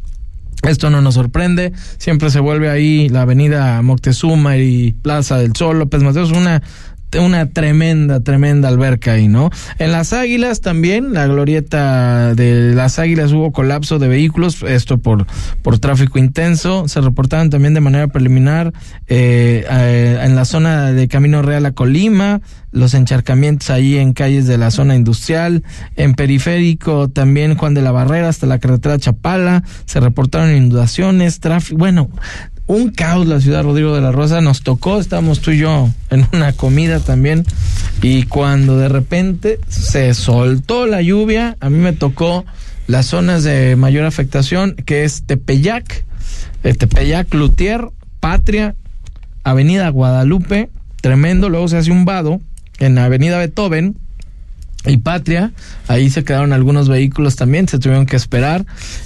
[0.64, 5.78] Esto no nos sorprende, siempre se vuelve ahí la avenida Moctezuma y Plaza del Sol,
[5.78, 6.64] López Mateos, una
[7.20, 9.50] una tremenda, tremenda alberca ahí, ¿no?
[9.80, 15.26] En las Águilas también, la glorieta de las Águilas hubo colapso de vehículos, esto por,
[15.62, 16.88] por tráfico intenso.
[16.88, 18.74] Se reportaron también de manera preliminar
[19.08, 24.48] eh, eh, en la zona de Camino Real a Colima, los encharcamientos ahí en calles
[24.48, 25.64] de la zona industrial,
[25.96, 31.78] en periférico también Juan de la Barrera hasta la carretera Chapala, se reportaron inundaciones, tráfico,
[31.78, 32.10] bueno,
[32.74, 36.28] un caos la ciudad Rodrigo de la Rosa, nos tocó, estábamos tú y yo en
[36.34, 37.46] una comida también,
[38.02, 42.46] y cuando de repente se soltó la lluvia, a mí me tocó
[42.88, 46.04] las zonas de mayor afectación, que es Tepeyac,
[46.64, 48.76] eh, Tepeyac, Lutier, Patria,
[49.44, 50.70] Avenida Guadalupe,
[51.02, 52.42] tremendo, luego se hace un vado
[52.80, 53.98] en Avenida Beethoven,
[54.86, 55.52] y Patria.
[55.88, 58.66] Ahí se quedaron algunos vehículos también, se tuvieron que esperar.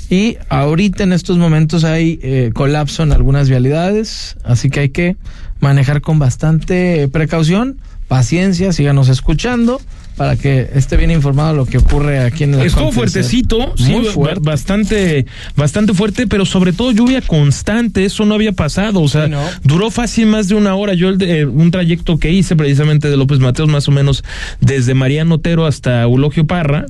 [0.09, 5.17] Y ahorita en estos momentos hay eh, colapso en algunas vialidades, así que hay que
[5.59, 9.81] manejar con bastante precaución, paciencia, síganos escuchando
[10.17, 14.41] para que esté bien informado lo que ocurre aquí en el Estuvo fuertecito, sí, fuerte.
[14.43, 15.25] bastante,
[15.55, 19.29] bastante fuerte, pero sobre todo lluvia constante, eso no había pasado, o sea,
[19.63, 20.95] duró fácil más de una hora.
[20.95, 24.23] Yo eh, un trayecto que hice precisamente de López Mateos, más o menos
[24.59, 26.87] desde Mariano Otero hasta Eulogio Parra,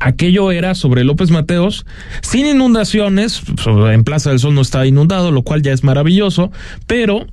[0.00, 1.84] aquello era sobre López Mateos,
[2.22, 6.50] sin inundaciones, en Plaza del Sol no estaba inundado, lo cual ya es maravilloso,
[6.86, 7.26] pero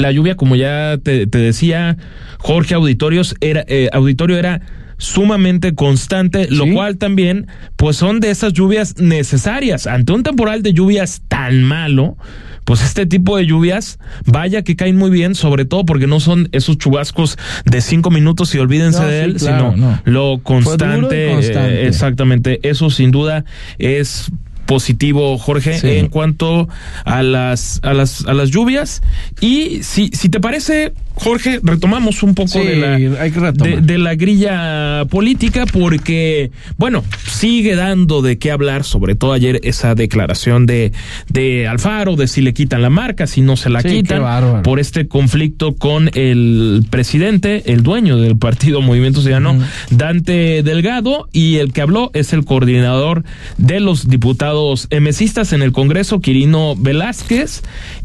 [0.00, 1.96] la lluvia, como ya te, decía
[2.38, 4.60] Jorge Auditorios, era, eh, Auditorio era
[4.98, 9.86] sumamente constante, lo cual también, pues son de esas lluvias necesarias.
[9.86, 12.16] Ante un temporal de lluvias tan malo,
[12.64, 16.48] pues este tipo de lluvias, vaya que caen muy bien, sobre todo porque no son
[16.52, 21.86] esos chubascos de cinco minutos y olvídense de él, sino lo constante, constante.
[21.86, 23.44] exactamente, eso sin duda
[23.78, 24.30] es
[24.68, 26.68] positivo, Jorge, en cuanto
[27.06, 29.00] a las, a las, a las lluvias.
[29.40, 35.64] Y si, si te parece, Jorge, retomamos un poco de, la, de, la grilla política
[35.72, 40.92] porque, bueno, sigue dando de qué hablar, sobre todo ayer esa declaración de,
[41.30, 45.08] de Alfaro, de si le quitan la marca, si no se la quitan, por este
[45.08, 51.80] conflicto con el presidente, el dueño del partido Movimiento Ciudadano, Dante Delgado, y el que
[51.80, 53.24] habló es el coordinador
[53.56, 54.57] de los diputados
[54.90, 57.62] emesistas en el Congreso, Quirino Velázquez,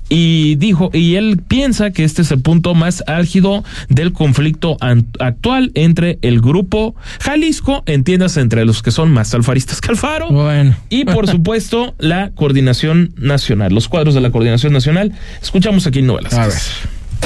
[0.09, 4.77] y dijo, y él piensa que este es el punto más álgido del conflicto
[5.19, 10.75] actual entre el grupo Jalisco, entiendas entre los que son más alfaristas que Alfaro, bueno.
[10.89, 15.13] y por supuesto la coordinación nacional, los cuadros de la coordinación nacional.
[15.41, 16.33] Escuchamos aquí novelas.
[16.33, 16.57] A ver.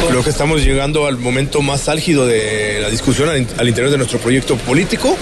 [0.10, 4.20] Creo que estamos llegando al momento más álgido de la discusión al, interior de nuestro
[4.20, 5.18] proyecto político.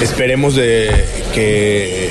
[0.00, 0.90] Esperemos de
[1.34, 2.10] que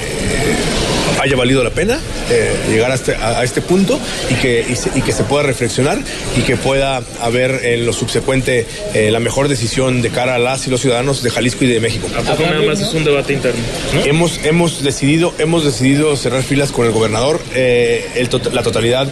[1.23, 3.97] haya valido la pena eh, llegar a este, a, este, punto
[4.29, 5.97] y que, y, que se pueda reflexionar
[6.37, 10.67] y que pueda haber en lo subsecuente eh, la mejor decisión de cara a las
[10.67, 12.07] y los ciudadanos de Jalisco y de México.
[12.17, 13.61] ¿A poco nada más es un debate interno?
[14.03, 19.07] Hemos, hemos, decidido, hemos decidido cerrar filas con el gobernador, eh, la totalidad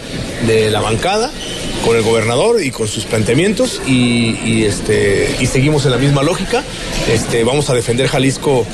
[0.46, 1.30] de la bancada
[1.84, 6.62] con el gobernador y con sus planteamientos y, este, y seguimos en la misma lógica.
[7.12, 8.66] Este, vamos a defender Jalisco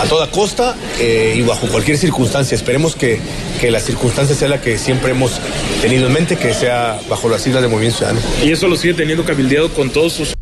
[0.00, 2.54] a, toda costa y bajo cualquier circunstancia.
[2.54, 3.20] Esperemos que,
[3.60, 5.38] que la circunstancia sea la que siempre hemos
[5.82, 8.20] tenido en mente, que sea bajo las siglas de Movimiento Ciudadano.
[8.42, 10.34] Y eso lo sigue teniendo cabildeado con todos sus...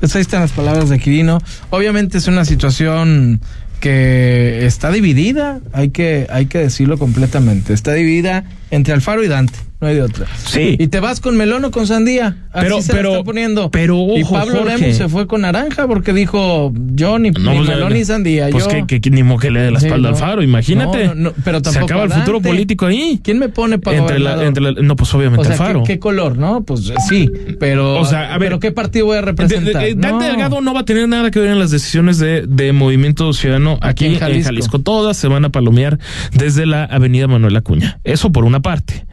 [0.00, 1.38] Pues ahí están las palabras de Quirino.
[1.70, 3.40] Obviamente es una situación
[3.80, 7.72] que está dividida, hay que, hay que decirlo completamente.
[7.72, 10.26] Está dividida entre Alfaro y Dante no hay de otra.
[10.44, 10.76] Sí.
[10.78, 12.48] Y te vas con melón o con sandía.
[12.52, 13.70] Así pero, se pero, está poniendo.
[13.70, 18.04] Pero y Pablo Lemos se fue con naranja porque dijo yo ni, pues, melón ni
[18.04, 18.48] sandía.
[18.50, 18.86] Pues yo...
[18.88, 21.12] que, ni modo que le dé la espalda al faro, imagínate.
[21.44, 23.20] pero se acaba el futuro político ahí.
[23.22, 25.84] ¿Quién me pone para entre la, entre No, pues obviamente o faro.
[25.84, 26.62] ¿qué, color, ¿no?
[26.62, 28.00] Pues sí, pero.
[28.00, 28.48] O sea, a ver.
[28.48, 29.82] ¿Pero qué partido voy a representar?
[29.82, 32.72] De, Dante Delgado no va a tener nada que ver en las decisiones de, de
[32.72, 34.38] Movimiento Ciudadano aquí, en, Jalisco.
[34.38, 34.78] en Jalisco.
[34.80, 35.98] Todas se van a palomear
[36.32, 38.00] desde la Avenida Manuel Acuña.
[38.04, 39.06] Eso por una parte.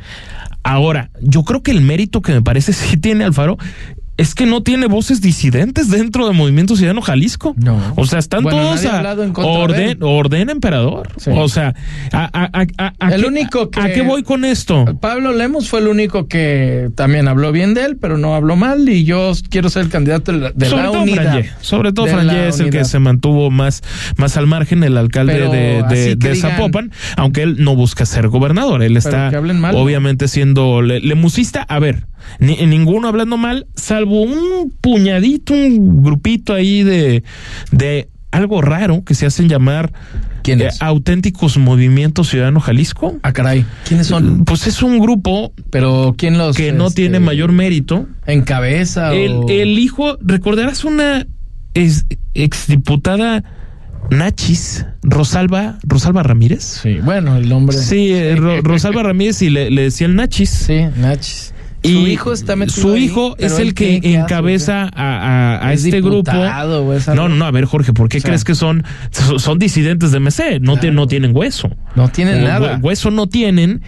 [0.63, 3.57] Ahora, yo creo que el mérito que me parece sí tiene Alfaro
[4.17, 7.53] es que no tiene voces disidentes dentro del Movimiento Ciudadano Jalisco.
[7.57, 7.93] No.
[7.95, 11.09] O sea, están todos a orden, orden emperador.
[11.27, 11.75] O sea,
[12.13, 12.65] a,
[13.11, 14.85] el qué, único que, ¿a qué voy con esto?
[15.01, 18.87] Pablo Lemos fue el único que también habló bien de él, pero no habló mal
[18.87, 21.45] y yo quiero ser el candidato de la, de Sobre todo unidad.
[21.61, 23.83] Sobre todo Franje es el que se mantuvo más,
[24.17, 28.83] más al margen, el alcalde de, Zapopan, aunque él no busca ser gobernador.
[28.83, 29.31] Él está
[29.73, 31.63] obviamente siendo lemusista.
[31.63, 32.07] A ver,
[32.39, 37.23] ni, ninguno hablando mal, salvo un puñadito, un grupito ahí de,
[37.71, 39.91] de algo raro que se hacen llamar
[40.43, 40.81] ¿Quién eh, es?
[40.81, 43.17] Auténticos Movimiento Ciudadano Jalisco.
[43.23, 43.65] Ah, caray.
[43.87, 44.43] ¿Quiénes son?
[44.45, 48.07] Pues es un grupo Pero ¿quién los que no este, tiene mayor mérito.
[48.27, 51.25] encabeza El, o- el hijo, recordarás una
[51.73, 53.43] ex, exdiputada
[54.11, 56.63] Nachis, Rosalba, Rosalba Ramírez.
[56.63, 57.75] Sí, bueno, el nombre.
[57.75, 60.51] Sí, eh, Ro- Rosalba Ramírez y le, le decían Nachis.
[60.51, 61.54] Sí, Nachis.
[61.85, 64.89] Y su hijo está metido Su hijo es el que qué encabeza a,
[65.57, 66.31] a- a ¿Es este grupo.
[66.31, 67.23] diputado o es algo?
[67.23, 68.83] No, no, no, a ver, Jorge, ¿por qué O sea, crees que son,
[69.37, 70.59] son disidentes de MC?
[70.61, 71.69] No, te- no tienen hueso.
[71.95, 72.79] No tienen nada.
[72.81, 73.81] Hueso no tienen.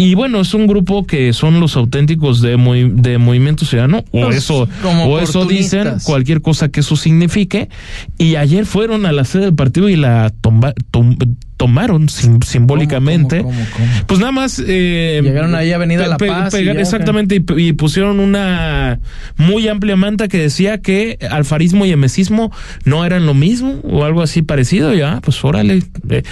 [0.00, 4.26] Y bueno, es un grupo que son los auténticos de, movi- de Movimiento Ciudadano, o
[4.26, 7.68] Pues, eso, o eso dicen, cualquier cosa que eso signifique.
[8.16, 11.16] Y ayer fueron a la sede del partido y la tomba- tom-
[11.58, 13.42] tomaron sim- simbólicamente.
[13.42, 13.88] ¿Cómo, cómo, cómo?
[14.06, 14.62] Pues nada más.
[14.66, 19.00] eh, Llegaron ahí a Avenida La Paz y ya, ¿o exactamente, y, y pusieron una
[19.36, 22.50] muy amplia manta que decía que alfarismo y emesismo
[22.84, 24.94] no eran lo mismo o algo así parecido.
[24.94, 25.82] Ya, pues órale.
[26.08, 26.22] Eh,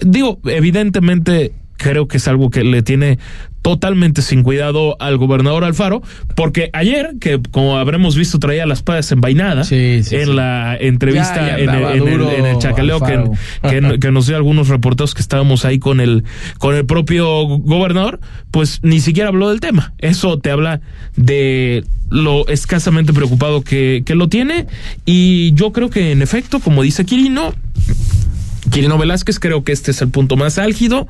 [0.00, 1.52] digo, evidentemente
[1.82, 3.18] creo que es algo que le tiene
[3.62, 6.02] totalmente sin cuidado al gobernador Alfaro,
[6.34, 10.32] porque ayer, que como habremos visto, traía las padas envainadas Sí, sí, en sí.
[10.32, 14.26] la entrevista Ya, ya en, el, en el- duro en el chacaleo que, que nos
[14.26, 16.24] dio algunos reporteros que estábamos ahí con el,
[16.58, 18.18] con el propio gobernador,
[18.50, 19.92] pues ni siquiera habló del tema.
[19.98, 20.80] Eso te habla
[21.16, 24.66] de lo escasamente preocupado que, que lo tiene.
[25.06, 27.54] Y yo creo que en efecto, como dice Quirino,
[28.72, 31.06] Quirino Velázquez, creo que este es el punto más álgido.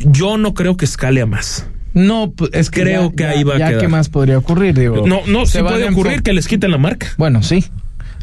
[0.00, 1.66] Yo no creo que escale a más.
[1.94, 3.80] No, es que Creo ya- que ya- ahí va a ya quedar.
[3.82, 5.06] qué más podría ocurrir, digo.
[5.06, 7.08] No, no, se sí puede ocurrir que les quiten la marca.
[7.18, 7.64] Bueno, sí.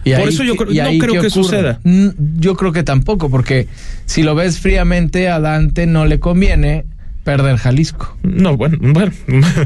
[0.04, 1.30] Y Por ahí eso yo creo- no creo que ocurre.
[1.30, 1.80] suceda.
[1.84, 2.08] Mm,
[2.40, 3.68] Yo creo que tampoco, porque
[4.06, 6.86] si lo ves fríamente, a Dante no le conviene
[7.24, 8.18] perder Jalisco.
[8.24, 9.12] No, bueno, bueno.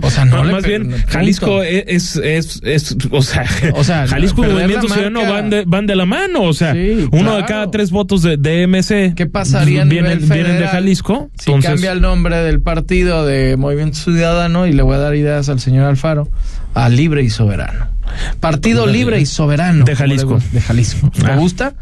[0.01, 1.07] O sea, no más bien, punto.
[1.07, 5.85] Jalisco es, es, es, o sea, O sea, Jalisco y Movimiento Ciudadano van de, van
[5.85, 7.37] de la mano, o sea, Sí, uno claro.
[7.37, 10.71] de cada tres votos de, de MC ¿Qué pasaría a vienen, nivel vienen de federal
[10.71, 11.29] Jalisco.
[11.37, 15.15] Si entonces, cambia el nombre del partido de Movimiento Ciudadano y le voy a dar
[15.15, 16.27] ideas al señor Alfaro,
[16.73, 17.92] a Libre y Soberano.
[18.39, 19.85] Partido Libre y Soberano.
[19.85, 20.39] De Jalisco.
[20.51, 21.09] De Jalisco.
[21.11, 21.35] ¿Te Ah.
[21.35, 21.73] gusta?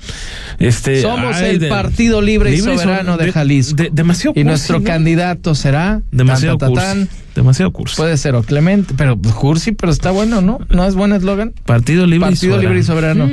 [0.60, 3.76] este, Somos ay, el de- Partido Libre, y Libre y Soberano Sober- de Jalisco.
[3.76, 4.86] de- demasiado y cursi, nuestro ¿no?
[4.86, 7.22] candidato será demasiado tan, tan, tan, cursi.
[7.36, 7.96] Demasiado cursi.
[7.96, 10.60] Puede ser o Clemente, pero pues, cursi, pero está bueno, ¿no?
[10.70, 11.54] ¿No es buen eslogan?
[11.65, 12.70] Partido Libre y Partido Soberano.
[12.70, 13.30] Libre y Soberano.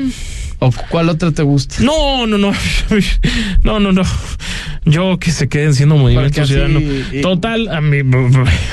[0.61, 1.77] ¿O cuál otra te gusta?
[1.81, 2.53] No, no, no.
[3.63, 4.03] No, no, no.
[4.85, 6.81] Yo que se queden siendo movimiento ciudadano.
[6.81, 7.99] y- Total, a mí.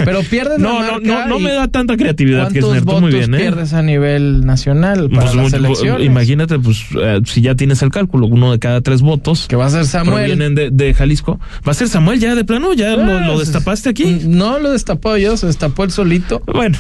[0.04, 2.74] Pero pierdes la No, no, marca no, no me da tanta creatividad que es ¿Cuántos
[2.74, 2.86] Nerto.
[2.86, 3.38] votos Muy bien, ¿eh?
[3.38, 6.06] pierdes a nivel nacional para Pues, las mu- elecciones?
[6.08, 9.66] Imagínate, pues, eh, si ya tienes el cálculo, uno de cada tres votos que va
[9.66, 10.16] a ser Samuel.
[10.20, 11.40] provienen de, de Jalisco.
[11.68, 12.74] ¿Va a ser Samuel ya de plano?
[12.74, 14.20] ¿Ya lo, lo Pues, destapaste aquí?
[14.24, 16.42] No lo destapó yo, se destapó él solito.
[16.46, 16.78] Bueno,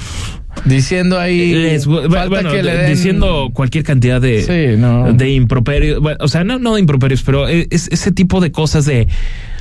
[0.63, 1.53] Diciendo ahí.
[1.53, 5.11] les- falta bueno, que le de- den- diciendo cualquier cantidad de, Sí, no.
[5.13, 5.99] de improperios.
[6.01, 9.07] Bueno, o sea, no, no de improperios, pero es, ese tipo de cosas de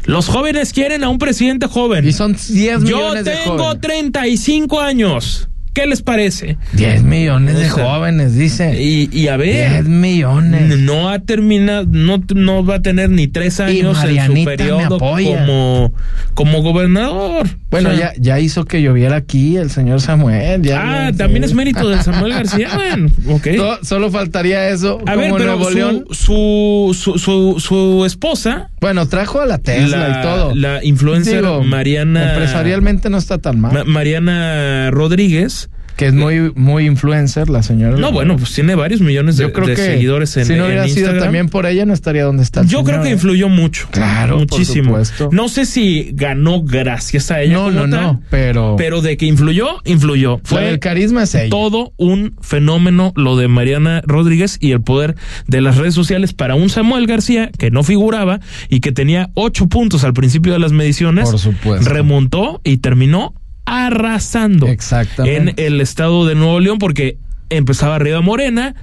[0.07, 2.07] los jóvenes quieren a un presidente joven.
[2.07, 3.81] Y son 10 Yo millones de tengo jóvenes.
[3.83, 5.49] 35 años.
[5.75, 6.57] ¿Qué les parece?
[6.75, 8.81] 10 millones de O sea, jóvenes, dice.
[8.81, 10.79] Y, y a 10 ver, millones.
[10.79, 15.93] no ha terminado, no, no va a tener ni tres años en su periodo como,
[16.35, 17.49] como gobernador.
[17.71, 20.63] Bueno, O sea, ya, ya hizo que lloviera aquí el señor Samuel.
[20.63, 22.69] ya Ah, también es mérito de Samuel García.
[22.75, 23.47] Bueno, ok.
[23.57, 25.01] No, solo faltaría eso.
[25.07, 26.05] A como ver, pero Nuevo León.
[26.13, 30.55] su, su, su, su esposa, Bueno, trajo a la Tesla la, y todo.
[30.55, 33.73] la influencer Digo, Mariana, Empresarialmente no está tan mal.
[33.73, 35.71] Ma- Mariana Rodríguez.
[35.97, 37.97] Que es muy, muy influencer la señora.
[37.97, 40.67] No, bueno, pues tiene varios millones de, yo creo de que seguidores en, si no
[40.67, 42.65] hubiera sido también por ella, no estaría donde está.
[42.65, 43.13] Yo creo que ¿eh?
[43.13, 43.89] influyó mucho.
[43.91, 44.91] Claro, por muchísimo.
[44.91, 45.29] supuesto.
[45.33, 47.55] No sé si ganó gracias a ella.
[47.55, 50.41] No, no, tal, no, pero, Pero de que influyó, influyó.
[50.43, 51.51] fue Fue el carisma es ella.
[51.51, 55.15] todo un fenómeno lo de Mariana Rodríguez y el poder
[55.47, 59.69] de las redes sociales para un Samuel García que no figuraba y que tenía ocho
[59.69, 61.31] puntos al principio de las mediciones.
[61.31, 61.89] Por supuesto.
[61.89, 63.35] Remontó y terminó
[63.67, 65.55] arrasando Exactamente.
[65.65, 67.17] en el estado de Nuevo León porque
[67.51, 68.75] empezaba arriba Morena,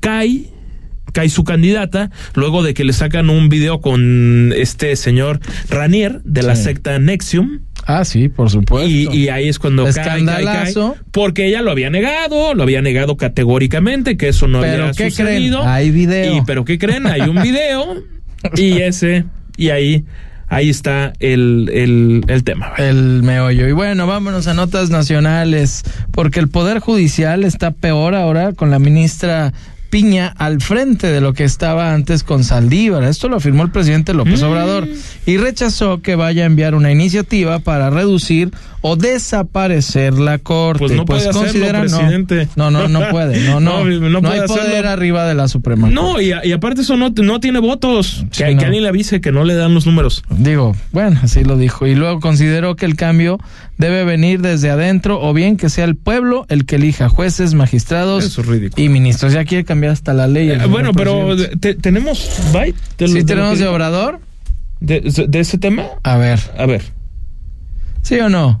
[0.00, 0.46] cae
[1.12, 5.38] cae su candidata luego de que le sacan un video con este señor
[5.70, 6.64] Ranier de la Sí.
[6.64, 8.88] secta Nexium Ah, sí, por supuesto.
[8.88, 10.96] y, y ahí es cuando cae, cae, cae, Escandalazo.
[11.12, 15.10] porque ella lo había negado, lo había negado categóricamente que eso no Pero había ¿qué
[15.10, 15.58] sucedido.
[15.60, 15.72] creen?
[15.72, 16.36] Hay video.
[16.38, 18.02] Y pero qué creen, hay un video
[18.56, 19.24] y ese
[19.56, 20.04] y ahí
[20.54, 22.72] ahí está el, el, el tema.
[22.78, 23.68] el meollo.
[23.68, 28.78] Y bueno, vámonos a notas nacionales, porque el Poder Judicial está peor ahora con la
[28.78, 29.52] ministra
[29.90, 33.04] Piña al frente de lo que estaba antes con Saldívar.
[33.04, 34.46] Esto lo afirmó el presidente López Mm.
[34.46, 34.88] Obrador
[35.24, 38.50] y rechazó que vaya a enviar una iniciativa para reducir
[38.86, 40.80] o desaparecer la corte.
[40.80, 41.80] Pues no puede hacerlo, considera no.
[41.80, 42.48] presidente.
[42.54, 43.40] No, no, no puede.
[43.48, 44.90] No, no, No, no no, puede hay poder hacerlo.
[44.90, 45.88] arriba de la Suprema.
[45.88, 48.26] No, y, y aparte eso no, no tiene votos.
[48.30, 50.22] Sí, que, que alguien le avise que no le dan los números.
[50.28, 51.86] Digo, bueno, así lo dijo.
[51.86, 53.38] Y luego consideró que el cambio
[53.78, 58.22] debe venir desde adentro o bien que sea el pueblo el que elija jueces, magistrados
[58.24, 58.84] Eso es ridículo.
[58.84, 59.32] y ministros.
[59.32, 60.50] Ya quiere cambiar hasta la ley.
[60.50, 64.20] Eh, bueno, pero te- tenemos byte de, lo- ¿Sí tenemos de Obrador?
[64.80, 65.84] de, de ese tema.
[66.02, 66.82] A ver, A ver.
[68.02, 68.60] ¿sí o no?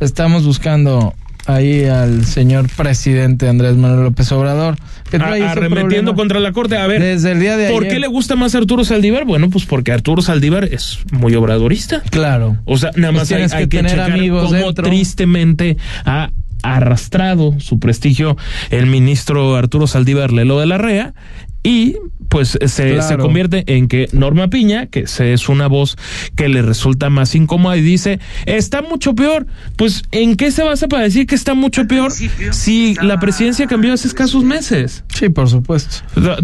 [0.00, 1.14] Estamos buscando
[1.46, 4.76] ahí al señor presidente Andrés Manuel López Obrador.
[5.10, 6.76] que trae A- arremetiendo contra la corte.
[6.76, 7.00] A ver.
[7.00, 7.94] Desde el día de ¿Por ayer.
[7.94, 9.24] qué le gusta más Arturo Saldívar?
[9.24, 12.02] Bueno, pues porque Arturo Saldívar es muy obradorista.
[12.10, 12.58] Claro.
[12.66, 14.84] O sea, nada Pues más hay, tienes hay que que, tener checar amigos cómo dentro.
[14.84, 16.30] tristemente ha
[16.62, 18.36] arrastrado su prestigio
[18.70, 21.14] el ministro Arturo Saldívar Lelo de la Rea
[21.62, 21.96] y
[22.28, 23.02] pues se, Claro.
[23.08, 25.96] se convierte en que Norma Piña, que se- es una voz
[26.36, 29.46] que le resulta más incómoda y dice, está mucho peor.
[29.76, 33.94] Pues ¿en qué se basa para decir que está mucho peor si la presidencia cambió
[33.94, 35.04] hace escasos meses?
[35.18, 35.96] Sí, por supuesto.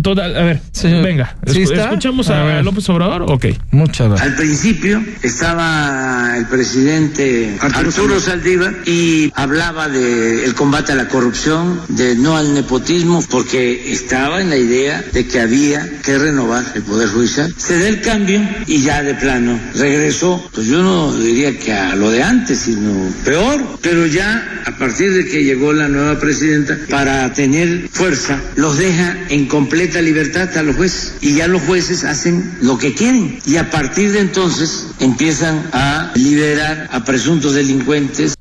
[0.03, 0.89] Total, a ver, Sí.
[0.89, 1.85] venga, ¿Sí está?
[1.85, 2.63] escuchamos A.
[2.63, 3.47] López Obrador, ok.
[3.71, 4.29] Muchas gracias.
[4.31, 12.15] Al principio estaba el presidente Arturo Saldívar y hablaba del combate a la corrupción, de
[12.17, 17.09] no al nepotismo, porque estaba en la idea de que había que renovar el Poder
[17.09, 17.55] Judicial.
[17.57, 21.95] Se da el cambio y ya de plano regresó, pues yo no diría que a
[21.95, 22.93] lo de antes, sino
[23.25, 28.79] peor, pero ya a partir de que llegó la nueva presidenta, para tener fuerza, los
[28.79, 33.39] deja en completa libertad a los jueces y ya los jueces hacen lo que quieren
[33.47, 38.35] y a partir de entonces empiezan a liberar a presuntos delincuentes.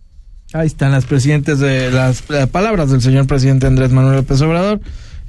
[0.54, 4.82] Ahí están las presidentes de las eh, palabras del señor presidente Andrés Manuel López Obrador.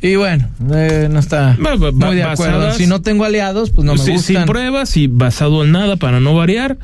[0.04, 2.58] Y bueno, eh, no está muy de acuerdo.
[2.58, 4.36] basadas- Si no tengo aliados, pues no me Sí, gustan.
[4.36, 6.76] sin pruebas y basado en nada para no variar.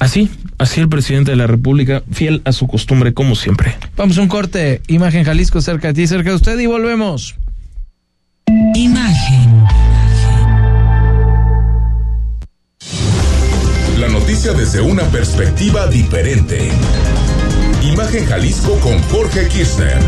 [0.00, 3.76] Así, así el presidente de la República, fiel a su costumbre como siempre.
[3.96, 4.82] Vamos a un corte.
[4.88, 7.36] Imagen Jalisco cerca de ti, cerca de usted y volvemos.
[8.74, 9.62] Imagen.
[14.00, 16.70] La noticia desde una perspectiva diferente.
[17.84, 20.00] Imagen Jalisco con Jorge Kirchner.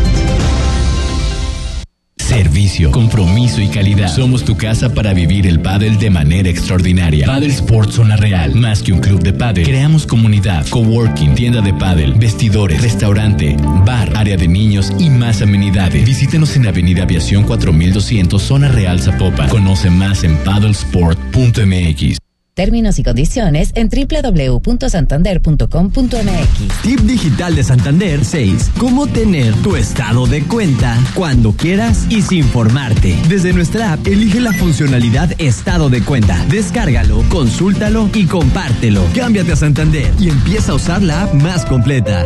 [2.29, 4.07] Servicio, compromiso y calidad.
[4.07, 7.25] Somos tu casa para vivir el pádel de manera extraordinaria.
[7.25, 8.53] Paddle Sports Zona Real.
[8.53, 9.65] Más que un club de pádel.
[9.65, 16.05] Creamos comunidad, coworking, tienda de pádel, vestidores, restaurante, bar, área de niños y más amenidades.
[16.05, 19.49] Visítenos en Avenida Aviación 4200 Zona Real Zapopan.
[19.49, 22.28] Conoce más en paddlesport.mx.
[22.59, 26.81] Términos y condiciones en www.santander.com.mx.
[26.83, 28.71] Tip digital de Santander 6.
[28.77, 33.15] Cómo tener tu estado de cuenta cuando quieras y sin formarte.
[33.29, 36.37] Desde nuestra app, elige la funcionalidad Estado de cuenta.
[36.49, 39.05] Descárgalo, consúltalo y compártelo.
[39.15, 42.25] Cámbiate a Santander y empieza a usar la app más completa.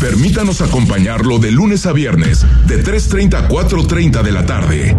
[0.00, 4.96] Permítanos acompañarlo de lunes a viernes, de 3.30 a 4.30 de la tarde.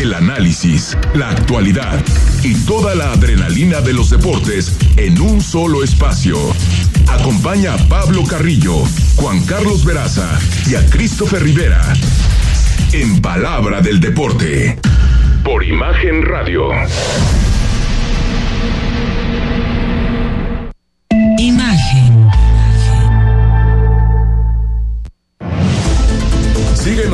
[0.00, 2.02] El análisis, la actualidad
[2.42, 6.38] y toda la adrenalina de los deportes en un solo espacio.
[7.08, 8.76] Acompaña a Pablo Carrillo,
[9.16, 11.82] Juan Carlos Veraza y a Christopher Rivera.
[12.92, 14.78] En Palabra del Deporte.
[15.44, 16.70] Por Imagen Radio.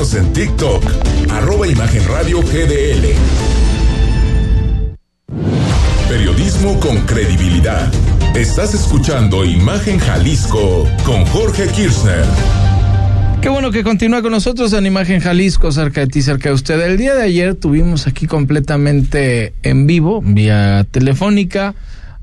[0.03, 0.83] En TikTok,
[1.31, 3.15] arroba Imagen Radio GDL.
[6.09, 7.89] Periodismo con credibilidad.
[8.35, 12.25] Estás escuchando Imagen Jalisco con Jorge Kirchner.
[13.41, 16.81] Qué bueno que continúa con nosotros en Imagen Jalisco, cerca de ti, cerca de usted.
[16.81, 21.77] El día de ayer tuvimos aquí completamente en vivo, vía telefónica,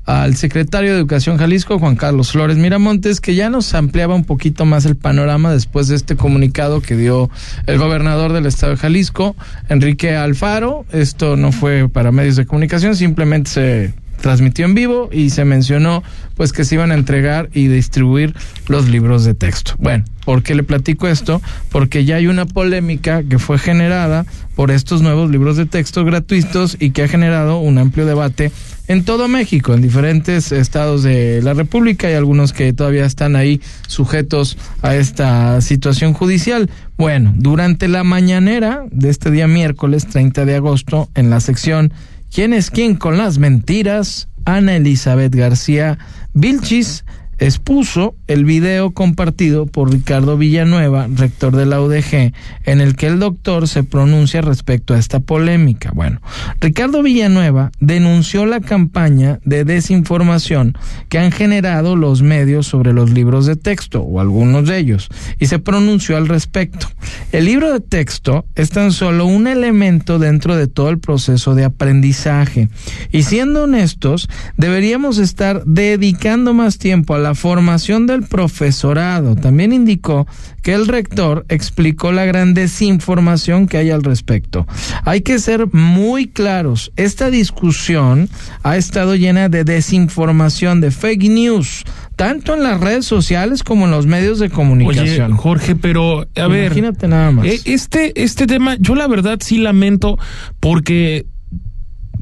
[0.06, 4.64] al secretario de Educación Jalisco, Juan Carlos Flores Miramontes, que ya nos ampliaba un poquito
[4.64, 7.30] más el panorama después de este comunicado que dio
[7.66, 9.36] el gobernador del estado de Jalisco,
[9.68, 10.84] Enrique Alfaro.
[10.92, 16.02] Esto no fue para medios de comunicación, simplemente se transmitió en vivo y se mencionó
[16.36, 18.34] pues que se iban a entregar y distribuir
[18.68, 19.74] los libros de texto.
[19.78, 21.42] Bueno, ¿por qué le platico esto?
[21.70, 26.76] Porque ya hay una polémica que fue generada por estos nuevos libros de texto gratuitos
[26.78, 28.52] y que ha generado un amplio debate
[28.90, 33.60] en todo México, en diferentes estados de la República y algunos que todavía están ahí
[33.86, 36.68] sujetos a esta situación judicial.
[36.98, 41.92] Bueno, durante la mañanera de este día miércoles 30 de agosto, en la sección
[42.34, 44.28] ¿Quién es quién con las mentiras?
[44.44, 45.98] Ana Elizabeth García
[46.32, 47.04] Vilchis
[47.40, 52.32] expuso el video compartido por Ricardo Villanueva, rector de la UDG,
[52.64, 55.90] en el que el doctor se pronuncia respecto a esta polémica.
[55.94, 56.20] Bueno,
[56.60, 60.76] Ricardo Villanueva denunció la campaña de desinformación
[61.08, 65.46] que han generado los medios sobre los libros de texto, o algunos de ellos, y
[65.46, 66.88] se pronunció al respecto.
[67.32, 71.64] El libro de texto es tan solo un elemento dentro de todo el proceso de
[71.64, 72.68] aprendizaje,
[73.10, 74.28] y siendo honestos,
[74.58, 79.36] deberíamos estar dedicando más tiempo a la formación del profesorado.
[79.36, 80.26] También indicó
[80.62, 84.66] que el rector explicó la gran desinformación que hay al respecto.
[85.04, 86.92] Hay que ser muy claros.
[86.96, 88.28] Esta discusión
[88.62, 91.84] ha estado llena de desinformación, de fake news,
[92.16, 95.32] tanto en las redes sociales como en los medios de comunicación.
[95.32, 97.46] Oye, Jorge, pero a ver, imagínate nada más.
[97.46, 100.18] eh, Este, este tema, yo la verdad sí lamento
[100.60, 101.26] porque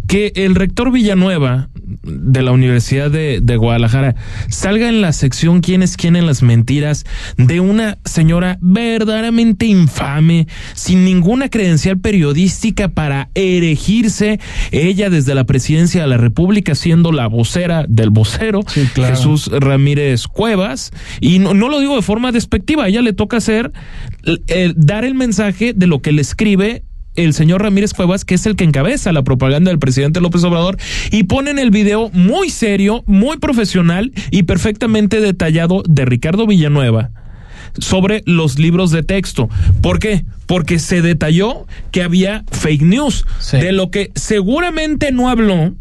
[0.09, 1.69] que el rector Villanueva
[2.03, 4.17] de la Universidad de, de, Guadalajara
[4.49, 7.05] salga en la sección quién es quién en las mentiras
[7.37, 14.41] de una señora verdaderamente infame, sin ninguna credencial periodística para erigirse
[14.71, 19.15] ella desde la presidencia de la República siendo la vocera del vocero, sí, claro.
[19.15, 20.91] Jesús Ramírez Cuevas,
[21.21, 23.73] y no, no, lo digo de forma despectiva, a ella le toca hacer,
[24.47, 26.85] eh, dar el mensaje de lo que le escribe
[27.25, 30.77] el señor Ramírez Cuevas, que es el que encabeza la propaganda del presidente López Obrador,
[31.11, 37.11] y ponen el video muy serio, muy profesional y perfectamente detallado de Ricardo Villanueva
[37.79, 39.49] sobre los libros de texto.
[39.83, 40.25] ¿Por qué?
[40.47, 43.59] Porque se detalló que había fake news, sí.
[43.59, 45.75] de lo que seguramente no habló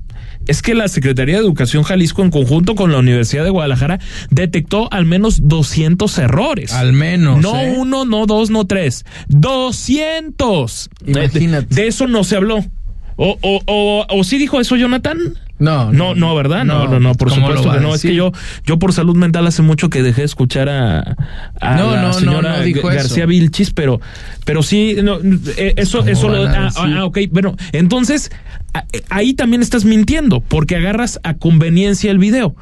[0.47, 4.91] es que la Secretaría de Educación Jalisco, en conjunto con la Universidad de Guadalajara, detectó
[4.91, 6.73] al menos 200 errores.
[6.73, 7.41] Al menos.
[7.41, 7.75] No ¿eh?
[7.77, 9.05] uno, no dos, no tres.
[9.27, 10.89] 200.
[11.05, 11.75] Imagínate.
[11.75, 12.65] De, de eso no se habló.
[13.15, 15.17] O, o, o, o sí dijo eso Jonathan.
[15.59, 16.65] No, no, no, ¿verdad?
[16.65, 17.95] No, no, no, por supuesto que no.
[17.95, 18.31] Es que yo,
[18.65, 21.15] yo por salud mental hace mucho que dejé de escuchar a,
[21.59, 23.27] a no, la no, señora no, dijo García eso.
[23.27, 23.99] Vilchis, pero,
[24.45, 25.17] pero sí, no,
[25.57, 28.29] eh, eso, eso lo, ah, ah, ok, bueno, entonces
[29.09, 32.55] ahí también estás mintiendo, porque agarras a conveniencia el video.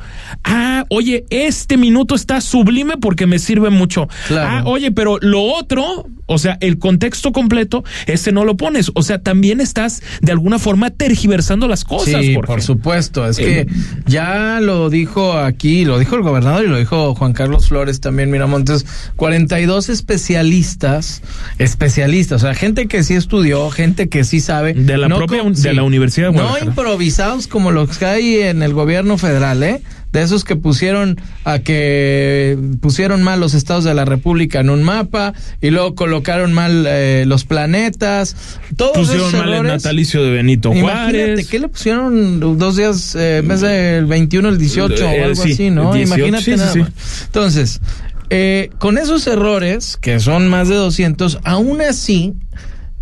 [0.43, 4.07] Ah, oye, este minuto está sublime porque me sirve mucho.
[4.27, 4.49] Claro.
[4.49, 8.91] Ah, oye, pero lo otro, o sea, el contexto completo, ese no lo pones.
[8.95, 12.21] O sea, también estás de alguna forma tergiversando las cosas.
[12.21, 12.47] Sí, Jorge.
[12.47, 12.84] por supuesto.
[12.93, 13.67] Es que
[14.05, 18.29] ya lo dijo aquí, lo dijo el gobernador y lo dijo Juan Carlos Flores también,
[18.29, 21.21] Miramontes, 42 especialistas,
[21.57, 24.73] especialistas, o sea, gente que sí estudió, gente que sí sabe.
[24.73, 28.35] De la no propia, de sí, la Universidad de No improvisados como los que hay
[28.41, 29.81] en el gobierno federal, ¿eh?
[30.15, 34.81] De esos que pusieron a que pusieron mal los estados de la República en un
[34.81, 38.37] mapa y luego colocaron mal eh, los planetas.
[38.77, 39.83] Todos Pusieron esos mal el errores.
[39.83, 41.47] natalicio de Benito Imagínate, Juárez.
[41.49, 45.43] ¿qué le pusieron dos días, eh, en vez del 21, el 18 Eh, o algo
[45.43, 45.93] sí, así, no?
[45.93, 46.79] 18, Imagínate sí, nada sí.
[46.79, 46.91] más.
[47.25, 47.81] Entonces,
[48.29, 52.33] eh, con esos errores, que son más de 200, aún así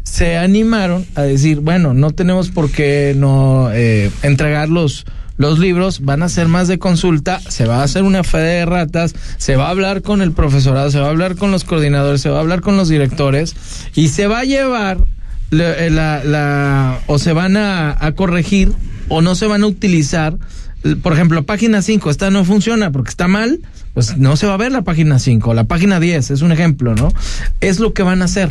[0.01, 4.67] se animaron a decir, bueno, no tenemos por qué no eh, entregar
[5.37, 8.65] los, libros, van a ser más de consulta, se va a hacer una fe de
[8.65, 12.21] ratas, se va a hablar con el profesorado, se va a hablar con los coordinadores,
[12.21, 13.55] se va a hablar con los directores
[13.95, 14.97] y se va a llevar
[15.49, 18.71] la, eh, la- la- o se van a, a corregir
[19.09, 20.37] o no se van a utilizar.
[21.01, 23.59] Por ejemplo, página 5, esta no funciona porque está mal,
[23.93, 26.95] pues no se va a ver la página 5, la página 10, es un ejemplo,
[26.95, 27.13] ¿no?
[27.61, 28.49] Es lo que van a hacer.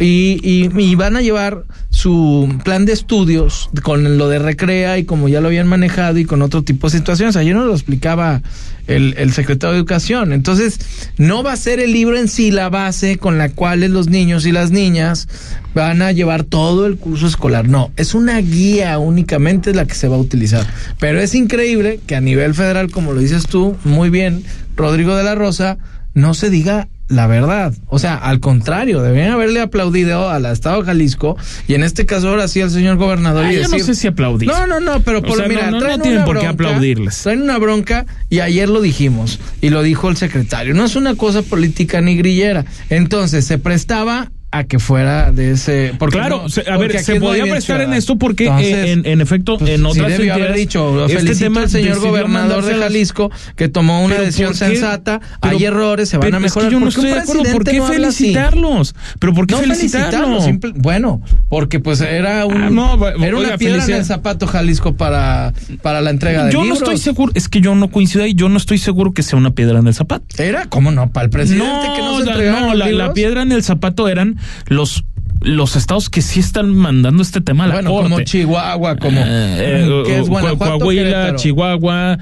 [0.00, 5.04] Y, y- y van a llevar su plan de estudios con lo de recrea y
[5.04, 7.36] como ya lo habían manejado y con otro tipo de situaciones.
[7.36, 8.42] Ayer nos lo explicaba
[8.88, 10.32] el, el secretario de Educación.
[10.32, 10.80] Entonces,
[11.18, 14.44] no va a ser el libro en sí la base con la cual los niños
[14.46, 15.28] y las niñas
[15.74, 17.68] van a llevar todo el curso escolar.
[17.68, 20.66] No, es una guía únicamente la que se va a utilizar.
[20.98, 24.42] Pero es increíble que a nivel federal, como lo dices tú muy bien,
[24.76, 25.78] Rodrigo de la Rosa,
[26.14, 27.74] no se diga la verdad.
[27.88, 31.36] O sea, al contrario, deberían haberle aplaudido al Estado de Jalisco
[31.68, 33.44] y en este caso ahora sí al señor gobernador.
[33.44, 34.48] Ah, y yo decir, no sé si aplaudir.
[34.48, 36.36] No, no, no, pero O por, sea, mira, no, no, traen no tienen una por
[36.36, 37.22] qué bronca, aplaudirles.
[37.22, 40.74] Traen una bronca y ayer lo dijimos y lo dijo el secretario.
[40.74, 42.64] No es una cosa política ni grillera.
[42.88, 45.94] Entonces se prestaba a que fuera de ese.
[45.98, 48.92] Porque claro, no- se- a porque ver, se podía prestar en esto porque Entonces, eh,
[48.92, 51.98] en, en efecto pues, en sí otras debió haber dicho, este felicito tema al señor
[52.00, 56.34] gobernador de Jalisco que tomó una decisión sensata, Pero- hay errores, se van a es
[56.36, 56.70] que mejorar.
[56.70, 58.94] yo no ¿Por qué un estoy de acuerdo, ¿por qué no felicitarlos?
[59.18, 60.44] Pero ¿por qué no felicitarlos?
[60.44, 64.46] simple- bueno, porque pues era un Ah, no, era una oiga, piedra en el zapato
[64.46, 66.82] Jalisco para, para la entrega de Yo no libros.
[66.82, 69.50] estoy seguro, es que yo no coincido ahí, yo no estoy seguro que sea una
[69.52, 70.24] piedra en el zapato.
[70.42, 71.10] Era, ¿cómo no?
[71.10, 74.36] Para el presidente no, que no se la, no, la, piedra en el zapato eran
[74.68, 75.04] los
[75.44, 78.10] los estados que sí están mandando este tema a la Bueno, corte.
[78.10, 81.34] como Chihuahua, como Eh, es Coa- Guanajuato, Coahuila.
[81.34, 82.18] Chihuahua,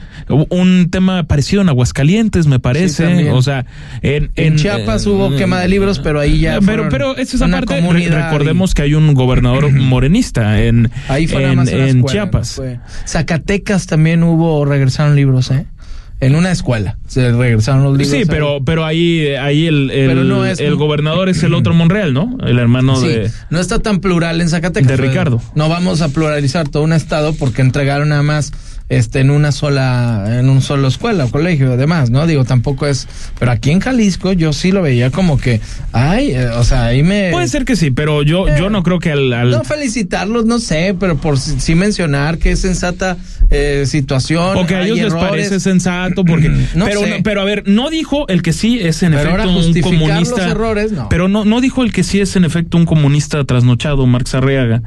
[0.49, 3.31] un tema parecido en Aguascalientes, me parece.
[3.31, 3.66] o sea,
[4.01, 7.66] en, En Chiapas hubo quema de libros, pero ahí ya Pero, pero esa es re-
[7.66, 12.59] comunidad recordemos que hay un gobernador morenista en, Ahí en, en escuela, Chiapas.
[12.59, 12.81] no.
[13.07, 15.66] Zacatecas también hubo, regresaron libros, ¿eh?
[16.21, 18.09] En una escuela se regresaron los libros.
[18.09, 18.25] Sí, ahí.
[18.27, 22.12] pero, pero ahí, ahí el, el, Pero no es- el gobernador es el otro Monreal,
[22.12, 22.37] ¿no?
[22.47, 23.31] El hermano Sí, de.
[23.49, 24.87] no está tan plural en Zacatecas.
[24.89, 25.41] de Ricardo.
[25.55, 28.53] No vamos a pluralizar todo un estado porque entregaron nada más
[28.91, 32.26] este en una sola en un solo escuela o colegio además, ¿no?
[32.26, 35.61] Digo, tampoco es, pero aquí en Jalisco yo sí lo veía como que
[35.93, 38.99] ay, eh, o sea, ahí me Puede ser que sí, pero yo, yo no creo
[38.99, 39.32] que al.
[39.32, 43.16] al- no felicitarlos, no sé, pero por sí mencionar que es sensata
[43.49, 44.57] eh, situación.
[44.57, 45.28] o que a ellos les errores.
[45.30, 46.51] parece sensato, porque.
[46.74, 47.11] No pero, sé.
[47.11, 49.80] no- pero a ver, no dijo el que sí es en Pero ahora efecto un
[49.82, 50.43] comunista.
[50.43, 51.09] los errores, no.
[51.09, 54.82] Pero no, no dijo el que sí es en efecto un comunista trasnochado, Marx Arriaga.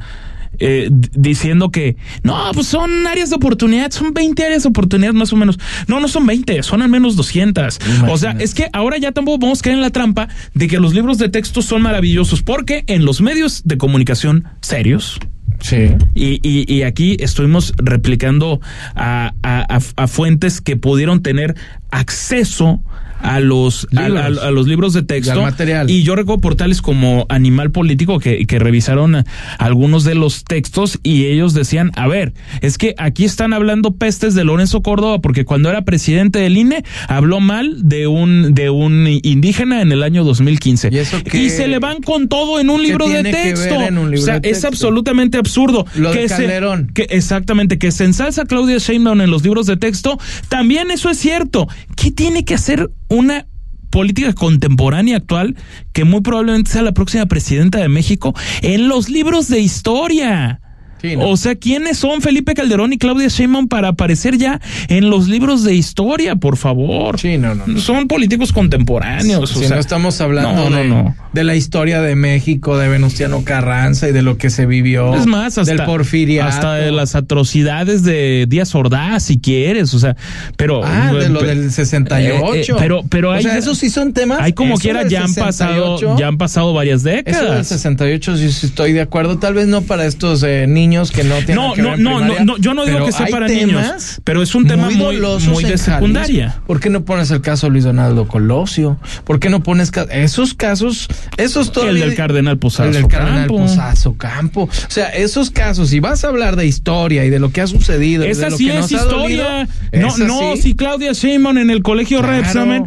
[0.58, 5.32] Eh, diciendo que no, pues son áreas de oportunidad, son 20 áreas de oportunidad más
[5.32, 5.58] o menos.
[5.88, 7.78] No, no son 20, son al menos 200.
[8.08, 10.78] O sea, es que ahora ya tampoco vamos a caer en la trampa de que
[10.80, 15.18] los libros de texto son maravillosos, porque en los medios de comunicación serios,
[15.60, 15.86] Sí.
[16.14, 18.60] y, y, y aquí estuvimos replicando
[18.94, 21.54] a- a- a fuentes que pudieron tener
[21.98, 22.80] acceso
[23.20, 24.38] a los a, Libros.
[24.42, 25.88] a- a los libros de texto Y al material.
[25.90, 29.24] y yo recuerdo portales como Animal Político que, que revisaron
[29.58, 34.34] algunos de los textos y ellos decían a ver es que aquí están hablando pestes
[34.34, 39.06] de Lorenzo Córdoba porque cuando era presidente del INE habló mal de un de un
[39.22, 42.82] indígena en el año 2015 ¿Y eso y se le van con todo en un
[42.82, 44.68] libro de texto libro o sea de es texto?
[44.68, 46.60] absolutamente absurdo Lo de que se-
[46.92, 50.18] que exactamente que se ensalza Claudia Sheinbaum en los libros de texto,
[50.50, 51.68] también eso es cierto.
[51.96, 53.46] ¿Qué tiene que hacer una
[53.90, 55.56] política contemporánea actual
[55.92, 60.60] que muy probablemente sea la próxima presidenta de México en los libros de historia?
[61.04, 61.28] Sí, ¿no?
[61.28, 65.62] O sea, ¿quiénes son Felipe Calderón y Claudia Sheinbaum para aparecer ya en los libros
[65.62, 67.20] de historia, por favor?
[67.20, 67.66] Sí, no, no.
[67.66, 67.78] no.
[67.78, 69.50] Son políticos contemporáneos.
[69.50, 74.08] Si o sea, no estamos hablando no, de, la historia de México, de Venustiano Carranza
[74.08, 75.14] y de lo que se vivió.
[75.14, 76.48] Es más, hasta, del porfiriato.
[76.48, 80.16] hasta de las atrocidades de Díaz Ordaz, si quieres, o sea,
[80.56, 80.80] pero...
[80.82, 82.54] Ah, de lo pe- del 68.
[82.54, 83.42] Eh, eh, pero, pero o hay...
[83.42, 84.38] sea, esos sí son temas.
[84.40, 87.66] Hay como quiera, ya han 68, pasado, ya han pasado varias Eso del décadas.
[87.66, 89.36] 68 sí, sí estoy de acuerdo.
[89.36, 92.04] Tal vez no para estos eh, niños que no tienen No, que no, ver en
[92.04, 94.88] no, primaria, no, no, yo no digo que sea para niños, pero es un tema
[94.90, 95.18] muy,
[95.48, 96.48] muy de secundaria.
[96.50, 96.66] Jalisco.
[96.66, 98.98] ¿Por qué no pones el caso de Luis Donaldo Colosio?
[99.24, 101.08] ¿Por qué no pones ca- esos casos?
[101.36, 103.56] Esos El todavía del Cardenal Posazo el del Cardenal Campo.
[103.58, 104.62] Posazo Campo.
[104.64, 107.66] O sea, esos casos, si vas a hablar de historia y de lo que ha
[107.66, 109.68] sucedido, Esa de lo sí que es nos ha dolido, historia.
[109.92, 110.62] No, no, sí.
[110.62, 112.32] si Claudia Sheinbaum en el colegio Claro.
[112.42, 112.84] Repsamen.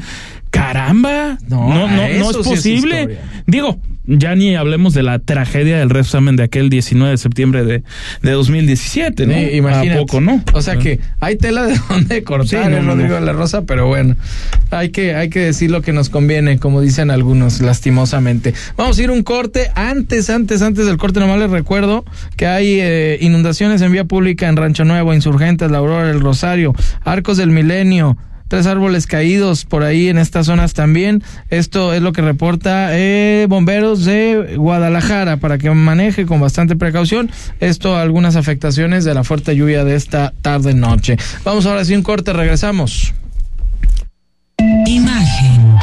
[0.49, 3.19] Caramba, No, no, no, no, es sí es posible.
[3.45, 7.83] Digo, ya ni hablemos de la tragedia del Repsamen de aquel 19 de septiembre de,
[8.21, 9.33] de 2017, ¿no?
[9.33, 9.93] Sí, imagínate.
[9.93, 10.41] ¿A poco no?
[10.53, 13.33] O sea que hay tela de donde cortar, Sí, eh, no, no, Rodrigo de la
[13.33, 14.15] Rosa, pero bueno,
[14.71, 18.53] hay que, hay que decir lo que nos conviene, como dicen algunos, lastimosamente.
[18.77, 19.71] Vamos a ir un corte.
[19.75, 22.05] Antes, antes, antes del corte, nomás les recuerdo
[22.37, 26.73] que hay eh, inundaciones en vía pública en Rancho Nuevo, Insurgentes, La Aurora, El Rosario,
[27.03, 28.17] Arcos del Milenio.
[28.47, 31.23] Tres árboles caídos por ahí en estas zonas también.
[31.49, 37.29] Esto es lo que reporta eh, bomberos de Guadalajara para que maneje con bastante precaución.
[37.59, 41.17] Esto algunas afectaciones de la fuerte lluvia de esta tarde noche.
[41.43, 43.13] Vamos ahora sí un corte, regresamos.
[44.85, 45.77] Imagen.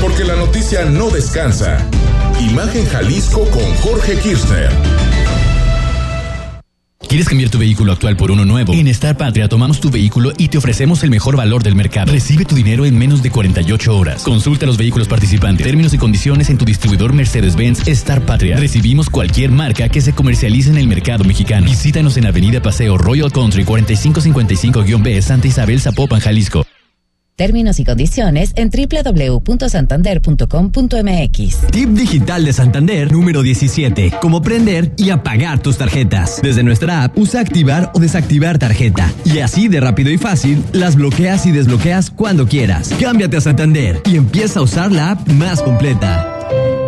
[0.00, 1.78] Porque la noticia no descansa.
[2.40, 5.21] Imagen Jalisco con Jorge Kirchner.
[7.08, 8.72] ¿Quieres cambiar tu vehículo actual por uno nuevo?
[8.72, 12.12] En Star Patria tomamos tu vehículo y te ofrecemos el mejor valor del mercado.
[12.12, 14.22] Recibe tu dinero en menos de 48 horas.
[14.22, 18.56] Consulta los vehículos participantes, términos y condiciones en tu distribuidor Mercedes-Benz Star Patria.
[18.56, 21.66] Recibimos cualquier marca que se comercialice en el mercado mexicano.
[21.66, 26.66] Visítanos en Avenida Paseo Royal Country 4555-B Santa Isabel Zapopan, Jalisco.
[27.42, 31.66] Términos y condiciones en www.santander.com.mx.
[31.72, 34.12] Tip digital de Santander número 17.
[34.20, 36.38] Cómo prender y apagar tus tarjetas.
[36.40, 39.12] Desde nuestra app, usa activar o desactivar tarjeta.
[39.24, 42.94] Y así de rápido y fácil, las bloqueas y desbloqueas cuando quieras.
[43.00, 46.81] Cámbiate a Santander y empieza a usar la app más completa.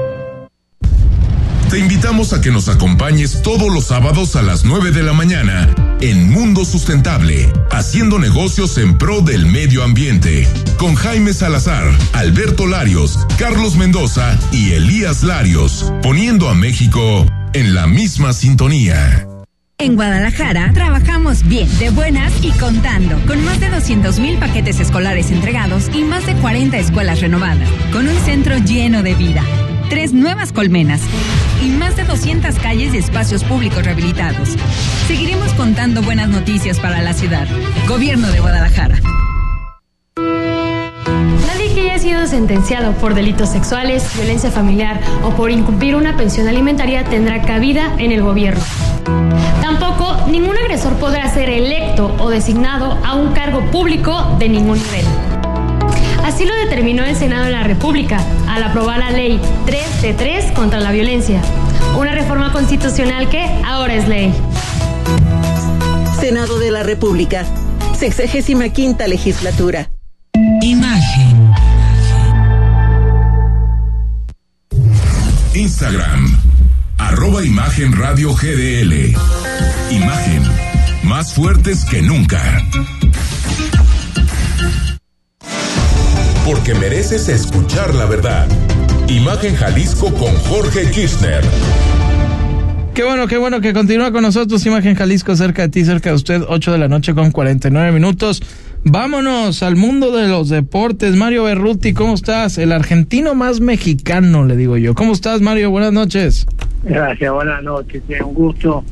[1.75, 5.69] Te invitamos a que nos acompañes todos los sábados a las 9 de la mañana
[6.01, 10.47] en Mundo Sustentable, haciendo negocios en pro del medio ambiente,
[10.77, 17.89] con Jaime Salazar, Alberto Larios, Carlos Mendoza y Elías Larios, poniendo a México en la
[17.89, 19.27] misma sintonía.
[19.79, 25.33] En Guadalajara trabajamos bien, de buenas y contando, con más de 200 mil paquetes escolares
[25.33, 29.43] entregados y más de 40 escuelas renovadas, con un centro lleno de vida,
[29.91, 31.01] tres nuevas colmenas
[31.65, 34.51] y más de 200 calles y espacios públicos rehabilitados.
[35.07, 37.49] Seguiremos contando buenas noticias para la ciudad.
[37.89, 39.01] Gobierno de Guadalajara.
[41.47, 46.49] Nadie que haya sido sentenciado por delitos sexuales, violencia familiar o por incumplir una pensión
[46.49, 48.63] alimentaria tendrá cabida en el gobierno.
[49.63, 55.07] Tampoco ningún agresor podrá ser electo o designado a un cargo público de ningún nivel.
[56.25, 58.19] Así lo determinó el Senado de la República
[58.55, 61.43] al aprobar la ley 3 de 3 contra la violencia,
[61.99, 64.33] una reforma constitucional que ahora es ley.
[66.21, 67.45] Senado de la República,
[67.99, 69.91] sexagésima quinta legislatura.
[70.63, 71.53] Imagen.
[75.55, 76.41] Instagram,
[76.99, 79.17] arroba Imagen Radio GDL.
[79.91, 80.43] Imagen,
[81.03, 82.41] más fuertes que nunca.
[86.45, 88.47] Porque mereces escuchar la verdad.
[89.09, 91.43] Imagen Jalisco con Jorge Kirchner.
[92.93, 96.17] Qué bueno, qué bueno que continúa con nosotros Imagen Jalisco cerca de ti, cerca de
[96.17, 98.43] usted, 8 de la noche con 49 minutos.
[98.85, 101.17] Vámonos al mundo de los deportes.
[101.17, 102.59] Mario Berruti, ¿cómo estás?
[102.59, 104.95] El argentino más mexicano, le digo yo.
[104.95, 105.71] ¿Cómo estás, Mario?
[105.71, 106.47] Buenas noches.
[106.83, 108.03] Gracias, buenas noches.
[108.07, 108.85] Es un gusto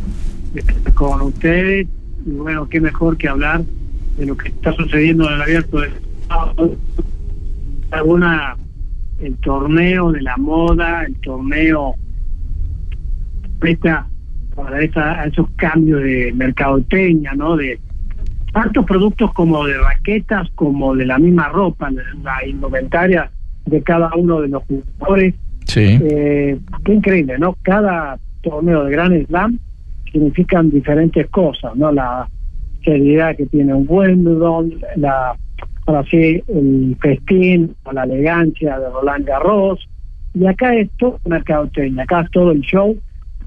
[0.54, 1.86] estar con ustedes.
[2.24, 3.62] Y bueno, qué mejor que hablar
[4.16, 5.90] de lo que está sucediendo en el abierto de
[7.92, 8.56] alguna
[9.20, 11.94] el torneo de la moda, el torneo
[13.58, 14.06] presta
[14.54, 17.56] para esa, esos cambios de mercadotecnia, ¿no?
[17.56, 17.78] De
[18.52, 23.30] tantos productos como de raquetas, como de la misma ropa, la indumentaria
[23.66, 25.34] de cada uno de los jugadores.
[25.66, 25.98] Sí.
[26.02, 27.56] Eh, qué increíble, ¿no?
[27.62, 29.58] Cada torneo de Gran Slam
[30.12, 31.92] significan diferentes cosas, ¿no?
[31.92, 32.28] La
[32.84, 35.36] seriedad que tiene un Wimbledon, la
[35.86, 39.88] ahora sí, el festín, la elegancia de Roland Garros,
[40.34, 42.96] y acá es todo mercadotecnia, acá es todo el show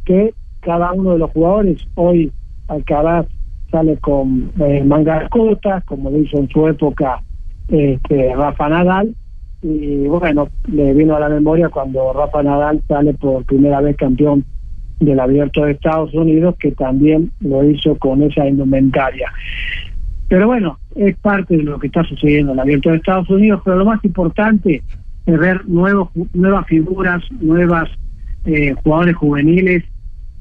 [0.06, 2.32] que cada uno de los jugadores, hoy
[2.68, 3.28] Alcaraz
[3.72, 7.22] sale con eh, mangas cortas, como lo hizo en su época
[7.70, 9.16] este, Rafa Nadal,
[9.62, 14.46] y bueno, le vino a la memoria cuando Rafa Nadal sale por primera vez campeón
[15.00, 19.32] del abierto de Estados Unidos, que también lo hizo con esa indumentaria.
[20.28, 23.62] Pero bueno, es parte de lo que está sucediendo en el abierto de Estados Unidos,
[23.64, 24.82] pero lo más importante
[25.26, 27.90] es ver nuevos, nuevas figuras, nuevas
[28.46, 29.84] eh, jugadores juveniles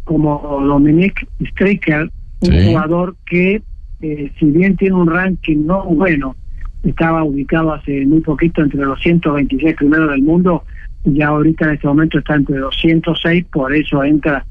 [0.04, 2.10] como Dominique Stricker,
[2.40, 2.66] un Sí.
[2.66, 3.62] jugador que
[4.00, 6.36] eh, si bien tiene un ranking no bueno,
[6.82, 10.64] estaba ubicado hace muy poquito entre los 126 primeros del mundo,
[11.04, 14.44] ya ahorita en este momento está entre los 106, por eso entra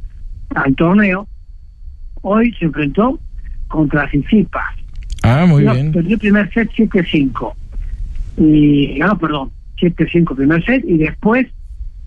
[0.56, 1.28] al torneo.
[2.22, 3.20] Hoy se enfrentó
[3.68, 4.83] contra Tsitsipas.
[5.24, 5.92] Ah, muy No, bien.
[5.92, 7.54] Perdió el primer set 7-5.
[8.38, 11.48] Y, no, perdón, 7-5 primer set y después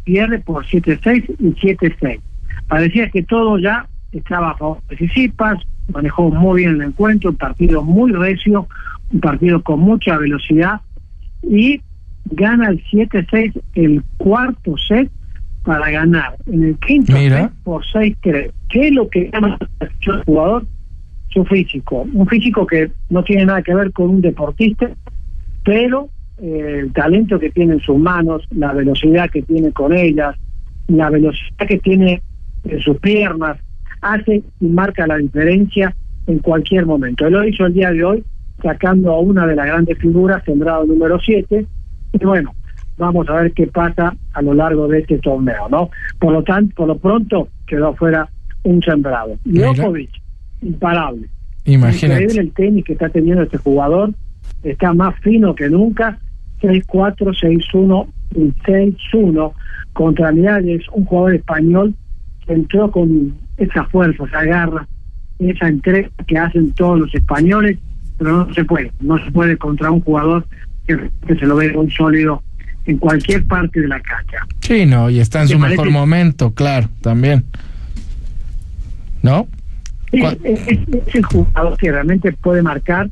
[0.05, 2.21] pierde por 7-6 y 7-6.
[2.69, 5.59] Parecía que todo ya estaba a favor de Tsitsipas,
[5.93, 8.69] manejó muy bien el encuentro, un partido muy recio,
[9.13, 10.81] un partido con mucha velocidad
[11.43, 11.81] y
[12.31, 15.11] gana el 7-6 el cuarto set
[15.65, 17.43] para ganar en el quinto Mira.
[17.45, 18.53] set por 6-3.
[18.69, 20.67] ¿Qué es lo que llama el jugador?
[21.37, 22.07] Su físico.
[22.15, 24.89] Un físico que no tiene nada que ver con un deportista,
[25.63, 26.09] pero
[26.39, 30.35] eh, el talento que tiene en sus manos, la velocidad que tiene con ellas,
[30.89, 32.23] la velocidad que tiene
[32.65, 33.59] en sus piernas,
[34.01, 35.95] hace y marca la diferencia
[36.27, 37.27] en cualquier momento.
[37.27, 38.25] Él lo hizo el día de hoy,
[38.63, 41.67] sacando a una de las grandes figuras, sembrado número 7,
[42.15, 42.55] y bueno,
[42.97, 45.91] vamos a ver qué pasa a lo largo de este torneo, ¿no?
[46.19, 48.27] Por lo tanto, por lo pronto quedó fuera
[48.63, 49.37] un sembrado.
[49.45, 50.26] Djokovic
[50.63, 51.29] imparable.
[51.65, 52.23] Imagínate.
[52.25, 54.13] Increíble el tenis que está teniendo este jugador.
[54.63, 56.19] Está más fino que nunca.
[56.63, 57.17] 6-4,
[57.73, 59.53] 6-1 y 6-1
[59.93, 61.95] contra Miralles, un jugador español
[62.47, 64.87] que entró con esa fuerza, esa garra,
[65.39, 67.79] esa entrega que hacen todos los españoles,
[68.19, 68.91] pero no se puede.
[69.01, 70.47] No se puede contra un jugador
[70.87, 72.43] que, que se lo ve muy sólido
[72.87, 74.39] en cualquier parte de la cancha.
[74.61, 75.77] Sí, no, y está en ¿Te su parece?
[75.77, 77.45] mejor momento, claro, también.
[79.23, 79.47] ¿No?
[80.13, 80.69] Es, es-
[81.07, 83.09] es el jugador que realmente puede marcar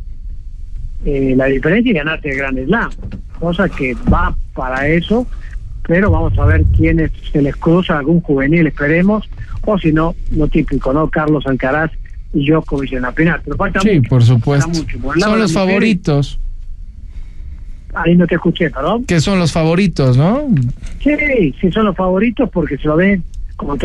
[1.05, 2.91] eh, la diferencia y ganarse el Gran Slam,
[3.39, 5.27] cosa que va para eso,
[5.87, 9.29] pero vamos a ver quiénes se les cruza, algún juvenil, esperemos,
[9.67, 11.11] o si no, lo típico, ¿no?
[11.11, 11.91] Carlos Alcaraz
[12.33, 13.41] y Djokovic en la final.
[13.45, 14.69] Pero falta Sí, mucho, por supuesto.
[14.69, 14.99] mucho.
[14.99, 16.39] Por Son los favoritos.
[17.95, 19.05] Ahí no te escuché, perdón.
[19.05, 20.49] Que son los favoritos, ¿no?
[21.03, 23.23] Sí, sí son los favoritos porque se lo ven
[23.57, 23.77] como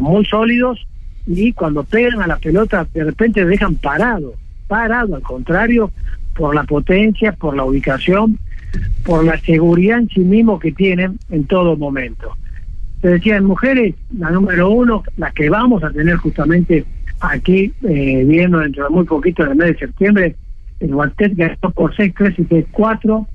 [0.00, 0.84] muy sólidos
[1.26, 4.34] y cuando pegan a la pelota de repente dejan parado,
[4.68, 5.90] parado, al contrario,
[6.34, 8.38] por la potencia, por la ubicación,
[9.04, 12.36] por la seguridad en sí mismo que tienen en todo momento.
[13.00, 16.84] Te decía, en mujeres, la número uno, la que vamos a tener justamente
[17.20, 20.36] aquí, eh, viendo dentro de muy poquito en el mes de septiembre,
[20.80, 23.26] el Guantet ganó por 6-3 y 6-4,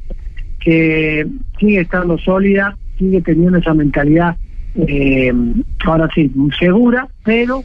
[0.59, 1.27] que
[1.59, 4.35] sigue estando sólida, sigue teniendo esa mentalidad,
[4.75, 5.33] eh,
[5.85, 7.63] ahora sí, segura, pero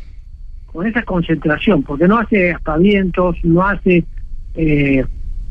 [0.74, 4.04] con esa concentración, porque no hace aspavientos, no hace
[4.56, 5.04] eh,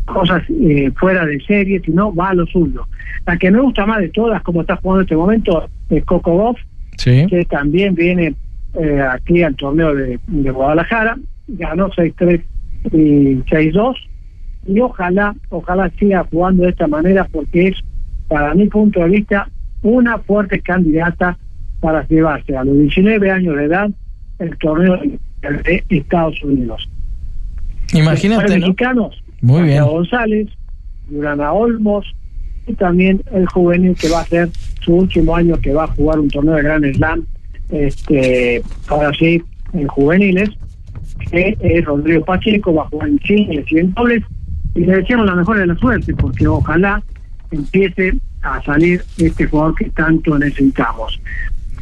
[0.03, 2.85] cosas eh, fuera de serie, sino va a lo suyo.
[3.25, 6.33] La que me gusta más de todas, como está jugando en este momento, es Coco
[6.35, 6.59] Goff,
[6.97, 7.25] Sí.
[7.27, 8.35] que también viene
[8.75, 11.17] eh, aquí al torneo de, de Guadalajara,
[11.47, 12.41] ganó 6-3
[12.91, 13.95] y 6-2,
[14.67, 17.77] y ojalá, ojalá siga jugando de esta manera porque es,
[18.27, 19.47] para mi punto de vista,
[19.83, 21.37] una fuerte candidata
[21.79, 23.89] para llevarse a los 19 años de edad
[24.39, 24.99] el torneo
[25.41, 26.87] de Estados Unidos.
[27.93, 28.67] Imagínate, Los ¿no?
[28.67, 29.83] mexicanos, Muy bien.
[29.83, 30.47] González,
[31.09, 32.05] Durana Olmos
[32.65, 34.49] y también el juvenil que va a ser
[34.81, 37.25] su último año que va a jugar un torneo de Gran Slam,
[37.69, 39.41] este, ahora sí,
[39.73, 40.49] en juveniles,
[41.31, 44.23] que es Rodrigo Pacheco, va a jugar en singles y en dobles,
[44.75, 47.01] y le deseamos la mejor de la suerte, porque ojalá
[47.51, 51.19] empiece a salir este jugador que tanto necesitamos.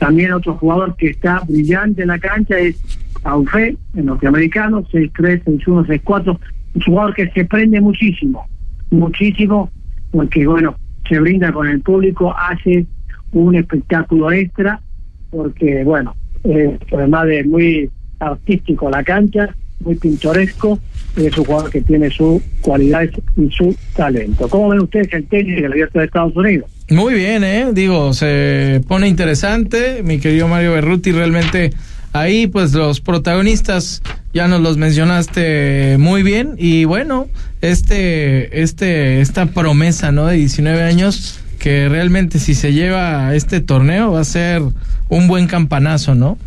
[0.01, 2.75] También otro jugador que está brillante en la cancha es
[3.23, 6.39] Aufe, el norteamericano, 6-3, 6-1, 6-4,
[6.73, 8.47] un jugador que se prende muchísimo,
[8.89, 9.69] muchísimo,
[10.09, 10.73] porque bueno,
[11.07, 12.87] se brinda con el público, hace
[13.31, 14.81] un espectáculo extra,
[15.29, 20.79] porque bueno, eh, además de muy artístico la cancha, muy pintoresco,
[21.15, 24.49] es un jugador que tiene sus cualidades y su talento.
[24.49, 26.71] ¿Cómo ven ustedes el tenis del abierto de Estados Unidos?
[26.91, 27.69] Muy bien, ¿eh?
[27.73, 31.71] Digo, se pone interesante, mi querido Mario Berruti, realmente
[32.13, 37.27] ahí pues los protagonistas ya nos los mencionaste muy bien y bueno,
[37.61, 40.27] este, este, esta promesa, ¿no?
[40.27, 44.61] De 19 años que realmente si se lleva este torneo va a ser
[45.09, 46.37] un buen campanazo, ¿no?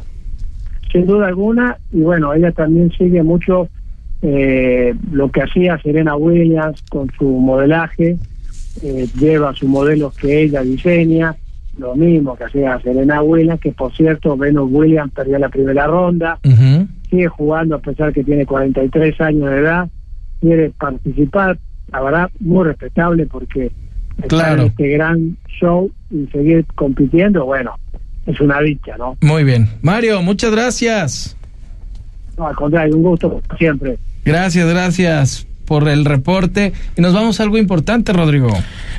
[0.95, 3.68] sin duda alguna, y bueno, ella también sigue mucho
[4.22, 8.16] eh, lo que hacía Serena Williams con su modelaje,
[8.82, 11.36] eh, lleva sus modelos que ella diseña,
[11.78, 16.38] lo mismo que hacía Serena Williams, que por cierto, Venus Williams perdió la primera ronda,
[17.10, 19.88] sigue jugando a pesar que tiene 43 años de edad,
[20.40, 21.58] quiere participar,
[21.90, 23.70] la verdad, muy respetable porque
[24.28, 24.62] Claro.
[24.62, 27.74] en este gran show y seguir compitiendo, bueno,
[28.26, 29.16] es una dicha, ¿no?
[29.20, 29.68] Muy bien.
[29.82, 31.36] Mario, muchas gracias.
[32.38, 33.98] No, al contrario, un gusto siempre.
[34.24, 36.72] Gracias, gracias por el reporte.
[36.96, 38.50] Y nos vamos a algo importante, Rodrigo.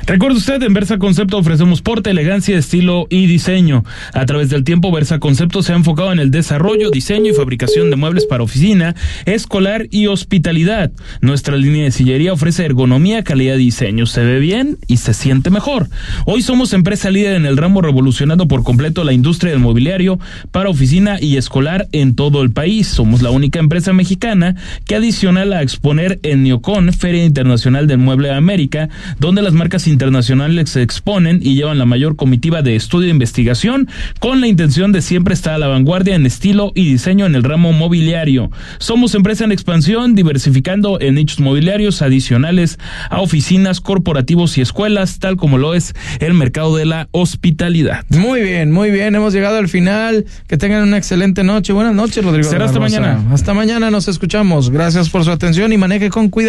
[0.06, 3.84] Recuerde usted, en Versa Concepto ofrecemos porte, elegancia, estilo y diseño.
[4.12, 7.90] A través del tiempo, Versa Concepto se ha enfocado en el desarrollo, diseño y fabricación
[7.90, 8.94] de muebles para oficina,
[9.24, 10.92] escolar y hospitalidad.
[11.20, 14.06] Nuestra línea de sillería ofrece ergonomía, calidad de diseño.
[14.06, 15.88] Se ve bien y se siente mejor.
[16.24, 20.18] Hoy somos empresa líder en el ramo revolucionando por completo la industria del mobiliario
[20.52, 22.86] para oficina y escolar en todo el país.
[22.86, 28.28] Somos la única empresa mexicana que adicional a exponer en Neocon, Feria Internacional del Mueble
[28.28, 28.88] de América,
[29.18, 33.88] donde las marcas internacionales se exponen y llevan la mayor comitiva de estudio e investigación
[34.20, 37.44] con la intención de siempre estar a la vanguardia en estilo y diseño en el
[37.44, 38.50] ramo mobiliario.
[38.78, 42.78] Somos empresa en expansión, diversificando en nichos mobiliarios adicionales
[43.10, 48.04] a oficinas, corporativos y escuelas, tal como lo es el mercado de la hospitalidad.
[48.08, 49.14] Muy bien, muy bien.
[49.14, 50.24] Hemos llegado al final.
[50.46, 51.72] Que tengan una excelente noche.
[51.72, 52.48] Buenas noches, Rodrigo.
[52.48, 53.00] Será hasta Rosa.
[53.00, 53.24] mañana.
[53.32, 54.70] Hasta mañana nos escuchamos.
[54.70, 56.45] Gracias por su atención y maneje con cuidado.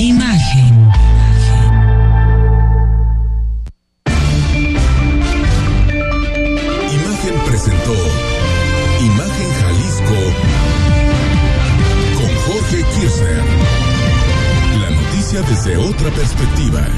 [0.00, 0.88] Imagen.
[6.90, 7.92] Imagen presentó
[8.98, 10.20] Imagen Jalisco
[12.14, 13.42] con Jorge Kirchner.
[14.80, 16.88] La noticia desde otra perspectiva.